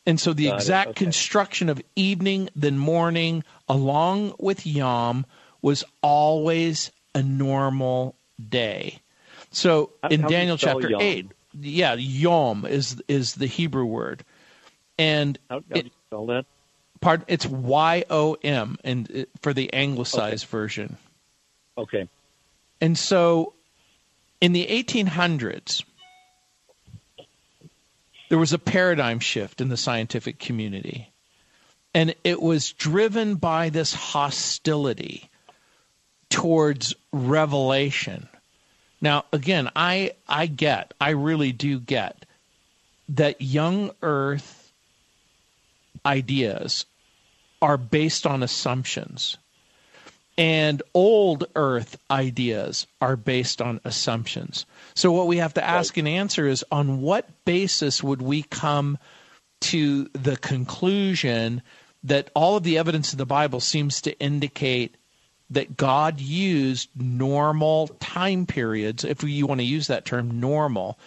And 0.07 0.21
so 0.21 0.33
the 0.33 0.47
Got 0.47 0.55
exact 0.57 0.91
Okay. 0.91 1.05
construction 1.05 1.69
of 1.69 1.81
evening 1.97 2.51
then 2.55 2.79
morning 2.79 3.43
along 3.69 4.35
with 4.39 4.67
yom 4.67 5.25
was 5.63 5.83
always 6.03 6.91
a 7.15 7.23
normal 7.23 8.15
day. 8.51 9.01
So 9.51 9.93
How- 10.03 10.09
in 10.11 10.23
how 10.23 10.29
Daniel 10.29 10.57
chapter 10.59 10.91
yom? 10.91 11.01
8, 11.01 11.27
yeah, 11.61 11.95
yom 11.95 12.67
is 12.67 13.01
is 13.09 13.35
the 13.35 13.47
Hebrew 13.47 13.85
word. 13.87 14.25
And 14.99 15.39
how, 15.49 15.57
how 15.57 15.77
it- 15.77 15.83
do 15.83 15.87
you 15.87 15.91
spell 16.09 16.27
that? 16.27 16.45
pardon, 17.01 17.25
it's 17.29 17.47
Y 17.47 18.05
O 18.11 18.35
M 18.43 18.79
and 18.85 19.11
it- 19.11 19.31
for 19.41 19.53
the 19.55 19.73
anglicized 19.73 20.47
version. 20.47 20.97
Okay. 21.79 22.09
And 22.81 22.99
so 22.99 23.55
in 24.41 24.53
the 24.53 24.67
1800s, 24.67 25.83
there 28.35 28.41
was 28.41 28.53
a 28.53 28.59
paradigm 28.59 29.21
shift 29.21 29.61
in 29.61 29.69
the 29.69 29.77
scientific 29.77 30.41
community. 30.41 31.09
And 31.95 32.17
it 32.25 32.43
was 32.43 32.73
driven 32.73 33.37
by 33.37 33.69
this 33.69 33.95
hostility 33.95 35.31
towards 36.31 36.97
revelation. 37.13 38.29
Now, 39.01 39.25
again, 39.33 39.71
I, 39.77 40.15
I 40.27 40.47
get, 40.47 40.95
I 41.01 41.11
really 41.11 41.53
do 41.53 41.79
get 41.79 42.27
that 43.11 43.41
young 43.41 43.93
earth 44.03 44.73
ideas 46.05 46.87
are 47.63 47.77
based 47.77 48.27
on 48.27 48.43
assumptions 48.43 49.39
and 50.37 50.83
old 50.95 51.47
earth 51.55 51.97
ideas 52.11 52.87
are 53.01 53.17
based 53.17 53.63
on 53.63 53.81
assumptions. 53.85 54.67
So 54.95 55.13
what 55.13 55.27
we 55.27 55.37
have 55.39 55.55
to 55.55 55.65
ask 55.65 55.97
and 55.97 56.09
answer 56.09 56.47
is 56.47 56.65
on 56.73 57.01
what 57.01 57.29
basis 57.45 58.03
would 58.03 58.21
we 58.21 58.43
come 58.43 58.99
to 59.63 60.09
the 60.13 60.37
conclusion 60.37 61.63
that 62.03 62.31
all 62.35 62.57
of 62.57 62.65
the 62.65 62.79
evidence 62.79 63.13
in 63.13 63.19
the 63.19 63.27
Bible 63.27 63.61
seems 63.61 64.01
to 64.03 64.19
indicate 64.19 64.97
that 65.51 65.77
God 65.77 66.21
used 66.21 66.89
normal 66.97 67.89
time 68.01 68.47
periods, 68.47 69.05
if 69.05 69.23
you 69.23 69.47
want 69.47 69.61
to 69.61 69.67
use 69.67 69.87
that 69.87 70.05
term 70.05 70.41
normal, 70.41 70.99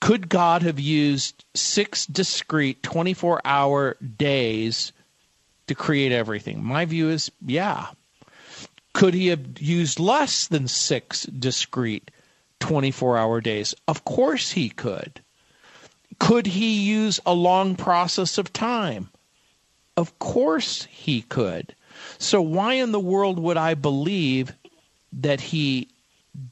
could 0.00 0.28
God 0.28 0.62
have 0.62 0.78
used 0.78 1.44
six 1.54 2.06
discrete 2.06 2.82
24 2.82 3.40
hour 3.44 3.96
days 4.16 4.92
to 5.66 5.74
create 5.74 6.12
everything? 6.12 6.62
My 6.62 6.84
view 6.84 7.08
is 7.08 7.32
yeah. 7.44 7.88
Could 8.98 9.14
he 9.14 9.28
have 9.28 9.60
used 9.60 10.00
less 10.00 10.48
than 10.48 10.66
six 10.66 11.22
discrete 11.26 12.10
24 12.58 13.16
hour 13.16 13.40
days? 13.40 13.72
Of 13.86 14.04
course 14.04 14.50
he 14.50 14.70
could. 14.70 15.20
Could 16.18 16.48
he 16.48 16.80
use 16.80 17.20
a 17.24 17.32
long 17.32 17.76
process 17.76 18.38
of 18.38 18.52
time? 18.52 19.10
Of 19.96 20.18
course 20.18 20.88
he 20.90 21.22
could. 21.22 21.76
So, 22.18 22.42
why 22.42 22.72
in 22.72 22.90
the 22.90 22.98
world 22.98 23.38
would 23.38 23.56
I 23.56 23.74
believe 23.74 24.52
that 25.12 25.40
he 25.40 25.86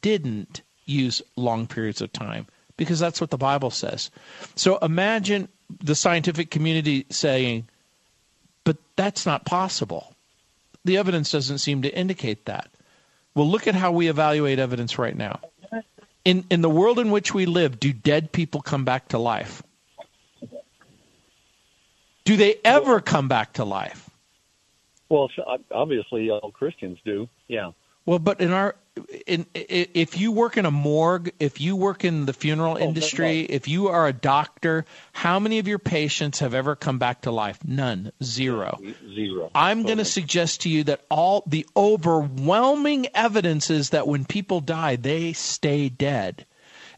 didn't 0.01 0.62
use 0.84 1.22
long 1.34 1.66
periods 1.66 2.01
of 2.01 2.12
time? 2.12 2.47
Because 2.76 3.01
that's 3.01 3.20
what 3.20 3.30
the 3.30 3.36
Bible 3.36 3.72
says. 3.72 4.12
So, 4.55 4.78
imagine 4.78 5.49
the 5.82 5.97
scientific 5.97 6.53
community 6.53 7.07
saying, 7.11 7.66
but 8.62 8.76
that's 8.94 9.26
not 9.26 9.44
possible. 9.44 10.16
The 10.87 10.99
evidence 10.99 11.32
doesn't 11.32 11.59
seem 11.59 11.82
to 11.82 11.93
indicate 11.93 12.45
that. 12.45 12.70
Well, 13.34 13.51
look 13.51 13.66
at 13.66 13.74
how 13.74 13.91
we 13.91 14.07
evaluate 14.07 14.61
evidence 14.61 14.99
right 14.99 15.16
now. 15.16 15.41
In 16.24 16.45
in 16.49 16.62
the 16.62 16.70
world 16.70 17.01
in 17.01 17.11
which 17.11 17.34
we 17.34 17.45
live, 17.45 17.80
do 17.80 17.93
dead 17.93 18.30
people 18.30 18.62
come 18.62 18.84
back 18.84 19.09
to 19.09 19.18
life? 19.18 19.64
Do 22.24 22.37
they 22.37 22.57
ever 22.64 23.01
come 23.01 23.26
back 23.26 23.55
to 23.55 23.64
life? 23.64 24.09
Well, 25.09 25.28
obviously, 25.72 26.30
all 26.30 26.53
Christians 26.53 26.99
do. 27.05 27.28
Yeah. 27.49 27.72
Well, 28.05 28.20
but 28.20 28.41
in 28.41 28.53
our 28.53 28.76
in, 29.26 29.47
if 29.55 30.18
you 30.18 30.32
work 30.32 30.57
in 30.57 30.64
a 30.64 30.70
morgue, 30.70 31.32
if 31.38 31.61
you 31.61 31.76
work 31.76 32.05
in 32.05 32.26
the 32.26 32.32
funeral 32.32 32.74
oh, 32.74 32.78
industry, 32.78 33.40
if 33.40 33.68
you 33.68 33.88
are 33.88 34.07
a 34.07 34.12
doctor, 34.12 34.84
how 35.12 35.38
many 35.38 35.59
of 35.59 35.68
your 35.68 35.78
patients 35.78 36.38
have 36.40 36.55
ever 36.55 36.74
come 36.74 36.99
back 36.99 37.22
to 37.22 37.30
life? 37.30 37.59
None. 37.64 38.12
Zero. 38.22 38.78
Zero. 39.14 39.51
I'm 39.55 39.82
going 39.82 39.99
to 39.99 40.05
suggest 40.05 40.62
to 40.62 40.70
you 40.70 40.84
that 40.84 41.05
all 41.11 41.42
the 41.47 41.66
overwhelming 41.76 43.09
evidence 43.14 43.70
is 43.70 43.90
that 43.90 44.07
when 44.07 44.24
people 44.24 44.61
die, 44.61 44.97
they 44.97 45.32
stay 45.32 45.88
dead, 45.88 46.47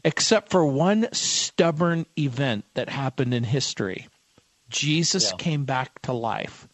except 0.03 0.51
for 0.51 0.65
one 0.65 1.09
stubborn 1.11 2.05
event 2.17 2.65
that 2.75 2.89
happened 2.89 3.33
in 3.33 3.43
history. 3.43 4.07
Jesus 4.69 5.31
yeah. 5.31 5.37
came 5.37 5.65
back 5.65 6.01
to 6.03 6.13
life. 6.13 6.67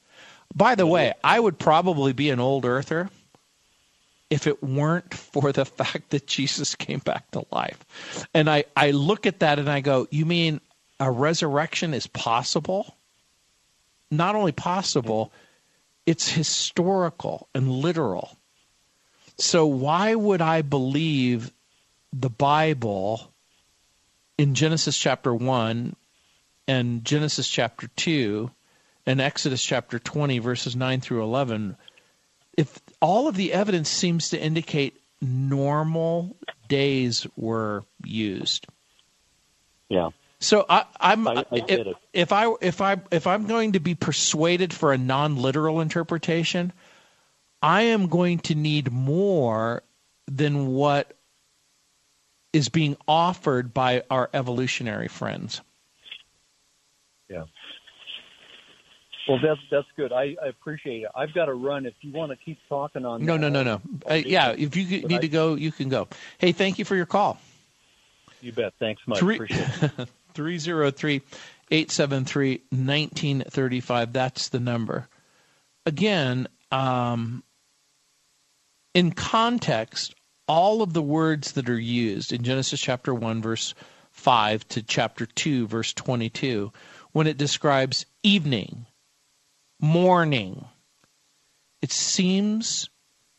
By 0.53 0.75
the 0.75 0.87
way, 0.87 1.13
I 1.23 1.39
would 1.39 1.57
probably 1.57 2.13
be 2.13 2.29
an 2.29 2.39
old 2.39 2.65
earther 2.65 3.09
if 4.35 4.47
it 4.47 4.61
weren't 4.61 5.13
for 5.13 5.53
the 5.53 5.63
fact 5.79 6.09
that 6.09 6.27
Jesus 6.27 6.75
came 6.75 6.99
back 6.99 7.31
to 7.31 7.45
life. 7.51 8.27
And 8.33 8.49
I, 8.49 8.65
I 8.75 8.91
look 8.91 9.25
at 9.25 9.39
that 9.39 9.59
and 9.59 9.69
I 9.69 9.79
go, 9.79 10.07
You 10.11 10.25
mean 10.25 10.59
a 10.99 11.09
resurrection 11.09 11.93
is 11.93 12.05
possible? 12.05 12.97
Not 14.11 14.35
only 14.35 14.51
possible, 14.51 15.31
it's 16.05 16.27
historical 16.27 17.47
and 17.55 17.69
literal. 17.69 18.37
So, 19.37 19.65
why 19.65 20.13
would 20.15 20.41
I 20.41 20.61
believe 20.61 21.51
the 22.11 22.29
Bible 22.29 23.31
in 24.37 24.53
Genesis 24.53 24.97
chapter 24.97 25.33
1 25.33 25.95
and 26.67 27.05
Genesis 27.05 27.47
chapter 27.47 27.87
2 27.95 28.51
and 29.05 29.21
Exodus 29.21 29.63
chapter 29.63 29.97
20, 29.97 30.39
verses 30.39 30.75
9 30.75 30.99
through 30.99 31.23
11? 31.23 31.77
if 32.57 32.79
all 33.05 33.27
of 33.27 33.35
the 33.35 33.53
evidence 33.53 33.87
seems 33.87 34.29
to 34.29 34.41
indicate 34.41 34.99
normal 35.21 36.35
days 36.67 37.27
were 37.35 37.83
used. 38.03 38.65
Yeah. 39.89 40.09
So 40.39 40.65
I, 40.67 40.85
am 40.99 41.27
if, 41.51 41.95
if, 42.13 42.31
I 42.31 42.51
if 42.61 42.81
I 42.81 42.97
if 43.11 43.27
I'm 43.27 43.45
going 43.45 43.73
to 43.73 43.79
be 43.79 43.93
persuaded 43.93 44.73
for 44.73 44.91
a 44.91 44.97
non-literal 44.97 45.81
interpretation, 45.81 46.73
I 47.61 47.83
am 47.83 48.07
going 48.07 48.39
to 48.39 48.55
need 48.55 48.91
more 48.91 49.83
than 50.27 50.73
what 50.73 51.13
is 52.53 52.69
being 52.69 52.97
offered 53.07 53.71
by 53.71 54.01
our 54.09 54.31
evolutionary 54.33 55.09
friends. 55.09 55.61
Yeah. 57.29 57.43
Well, 59.27 59.39
that's 59.41 59.59
that's 59.71 59.87
good. 59.97 60.13
I, 60.13 60.35
I 60.43 60.47
appreciate 60.47 61.03
it. 61.03 61.09
I've 61.15 61.33
got 61.33 61.45
to 61.45 61.53
run. 61.53 61.85
If 61.85 61.95
you 62.01 62.11
want 62.11 62.31
to 62.31 62.37
keep 62.37 62.59
talking 62.69 63.05
on 63.05 63.25
no, 63.25 63.33
that, 63.33 63.39
no, 63.39 63.49
no, 63.49 63.63
no. 63.63 63.81
Uh, 64.09 64.13
yeah, 64.13 64.51
if 64.51 64.75
you 64.75 65.01
need 65.01 65.13
I, 65.13 65.21
to 65.21 65.27
go, 65.27 65.55
you 65.55 65.71
can 65.71 65.89
go. 65.89 66.07
Hey, 66.37 66.51
thank 66.51 66.77
you 66.77 66.85
for 66.85 66.95
your 66.95 67.07
call. 67.07 67.39
You 68.41 68.51
bet. 68.51 68.73
Thanks 68.77 69.01
much. 69.07 69.19
Three, 69.19 69.35
appreciate 69.35 69.91
it. 69.97 70.09
303 70.35 71.21
873 71.71 72.51
1935. 72.69 74.13
That's 74.13 74.49
the 74.49 74.59
number. 74.59 75.07
Again, 75.87 76.47
um, 76.71 77.43
in 78.93 79.11
context, 79.11 80.13
all 80.47 80.81
of 80.81 80.93
the 80.93 81.01
words 81.01 81.53
that 81.53 81.69
are 81.69 81.79
used 81.79 82.31
in 82.31 82.43
Genesis 82.43 82.79
chapter 82.79 83.13
1, 83.13 83.41
verse 83.41 83.73
5 84.11 84.67
to 84.69 84.83
chapter 84.83 85.25
2, 85.25 85.67
verse 85.67 85.93
22, 85.93 86.71
when 87.11 87.27
it 87.27 87.37
describes 87.37 88.05
evening, 88.23 88.85
morning. 89.85 90.65
It 91.81 91.91
seems 91.91 92.89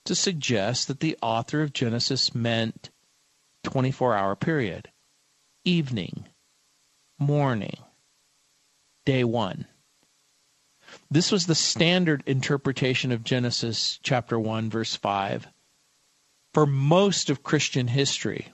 to 0.04 0.14
suggest 0.14 0.88
that 0.88 1.00
the 1.00 1.18
author 1.20 1.60
of 1.60 1.72
Genesis 1.72 2.34
meant 2.34 2.90
24 3.64 4.14
hour 4.14 4.36
period, 4.36 4.88
evening, 5.64 6.28
morning, 7.18 7.78
day 9.04 9.24
one. 9.24 9.66
This 11.10 11.32
was 11.32 11.46
the 11.46 11.54
standard 11.56 12.22
interpretation 12.26 13.10
of 13.10 13.24
Genesis 13.24 13.98
chapter 14.02 14.38
1, 14.38 14.70
verse 14.70 14.94
5 14.94 15.48
for 16.54 16.64
most 16.64 17.28
of 17.28 17.42
Christian 17.42 17.88
history. 17.88 18.48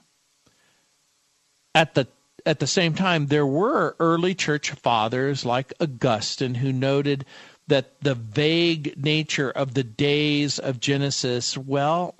At 1.75 1.93
the 1.93 2.07
at 2.45 2.59
the 2.59 2.67
same 2.67 2.93
time, 2.93 3.27
there 3.27 3.45
were 3.45 3.95
early 3.99 4.35
church 4.35 4.71
fathers 4.71 5.45
like 5.45 5.73
Augustine 5.79 6.55
who 6.55 6.73
noted 6.73 7.25
that 7.67 7.99
the 8.01 8.15
vague 8.15 8.95
nature 8.97 9.49
of 9.49 9.73
the 9.73 9.83
days 9.83 10.59
of 10.59 10.79
Genesis, 10.79 11.57
well, 11.57 12.15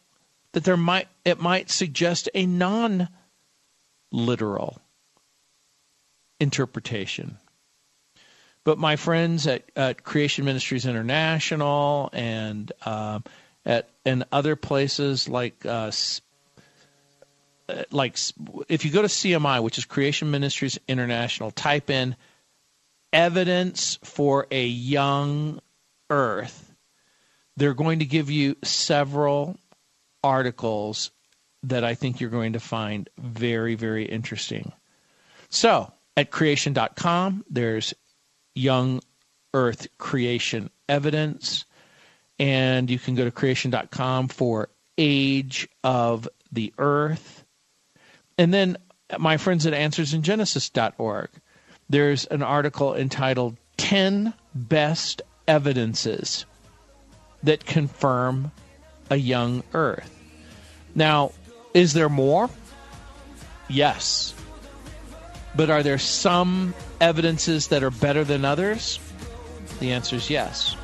that 0.54 0.64
there 0.64 0.78
might 0.78 1.08
it 1.26 1.40
might 1.40 1.70
suggest 1.70 2.30
a 2.34 2.46
non 2.46 3.10
literal 4.12 4.80
interpretation. 6.40 7.38
But 8.64 8.78
my 8.78 8.96
friends 8.96 9.46
at, 9.46 9.64
at 9.76 10.04
Creation 10.04 10.46
Ministries 10.46 10.86
International 10.86 12.10
and 12.14 12.72
uh, 12.86 13.20
at 13.66 13.90
and 14.06 14.24
other 14.32 14.56
places 14.56 15.28
like 15.28 15.66
uh, 15.66 15.92
like 17.92 18.18
if 18.70 18.86
you 18.86 18.92
go 18.92 19.02
to 19.02 19.08
CMI, 19.08 19.62
which 19.62 19.78
is 19.78 19.86
Creation 19.86 20.32
Ministries 20.32 20.80
International, 20.88 21.52
type 21.52 21.90
in 21.90 22.16
evidence 23.14 24.00
for 24.04 24.48
a 24.52 24.66
young 24.66 25.60
earth, 26.10 26.74
they're 27.56 27.76
going 27.76 28.00
to 28.00 28.06
give 28.06 28.30
you 28.30 28.58
several 28.64 29.58
articles 30.24 31.12
that 31.64 31.84
I 31.84 31.94
think 31.94 32.20
you're 32.20 32.30
going 32.30 32.54
to 32.54 32.60
find 32.60 33.10
very, 33.18 33.76
very 33.76 34.06
interesting. 34.06 34.74
So, 35.50 35.94
at 36.18 36.32
creation.com, 36.32 37.46
there's 37.50 37.94
young 38.56 39.02
earth 39.54 39.88
creation 39.98 40.70
evidence, 40.90 41.66
and 42.40 42.90
you 42.90 43.00
can 43.00 43.16
go 43.16 43.24
to 43.24 43.32
creation.com 43.32 44.28
for 44.28 44.70
age 44.98 45.68
of 45.84 46.28
the 46.52 46.74
earth. 46.78 47.46
And 48.38 48.54
then 48.54 48.78
my 49.18 49.38
friends 49.38 49.66
at 49.66 49.74
answersingenesis.org 49.74 51.30
there's 51.90 52.26
an 52.26 52.42
article 52.42 52.96
entitled 52.96 53.58
10 53.78 54.34
Best 54.56 55.22
Evidences 55.48 56.46
that 57.44 57.66
Confirm 57.66 58.52
a 59.10 59.16
Young 59.16 59.64
Earth. 59.74 60.10
Now, 60.96 61.32
is 61.74 61.94
there 61.94 62.10
more? 62.10 62.50
Yes. 63.68 64.34
But 65.56 65.70
are 65.70 65.84
there 65.84 65.98
some 65.98 66.74
evidences 67.02 67.68
that 67.68 67.84
are 67.84 67.92
better 67.92 68.24
than 68.24 68.46
others? 68.46 69.00
The 69.80 69.92
answer 69.92 70.16
is 70.16 70.30
yes. 70.30 70.76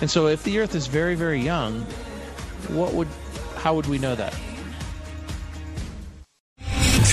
And 0.00 0.10
so 0.10 0.26
if 0.26 0.42
the 0.42 0.58
earth 0.58 0.74
is 0.74 0.86
very 0.86 1.14
very 1.14 1.40
young, 1.40 1.82
what 2.68 2.92
would 2.94 3.08
how 3.56 3.74
would 3.74 3.86
we 3.86 3.98
know 3.98 4.14
that? 4.14 4.34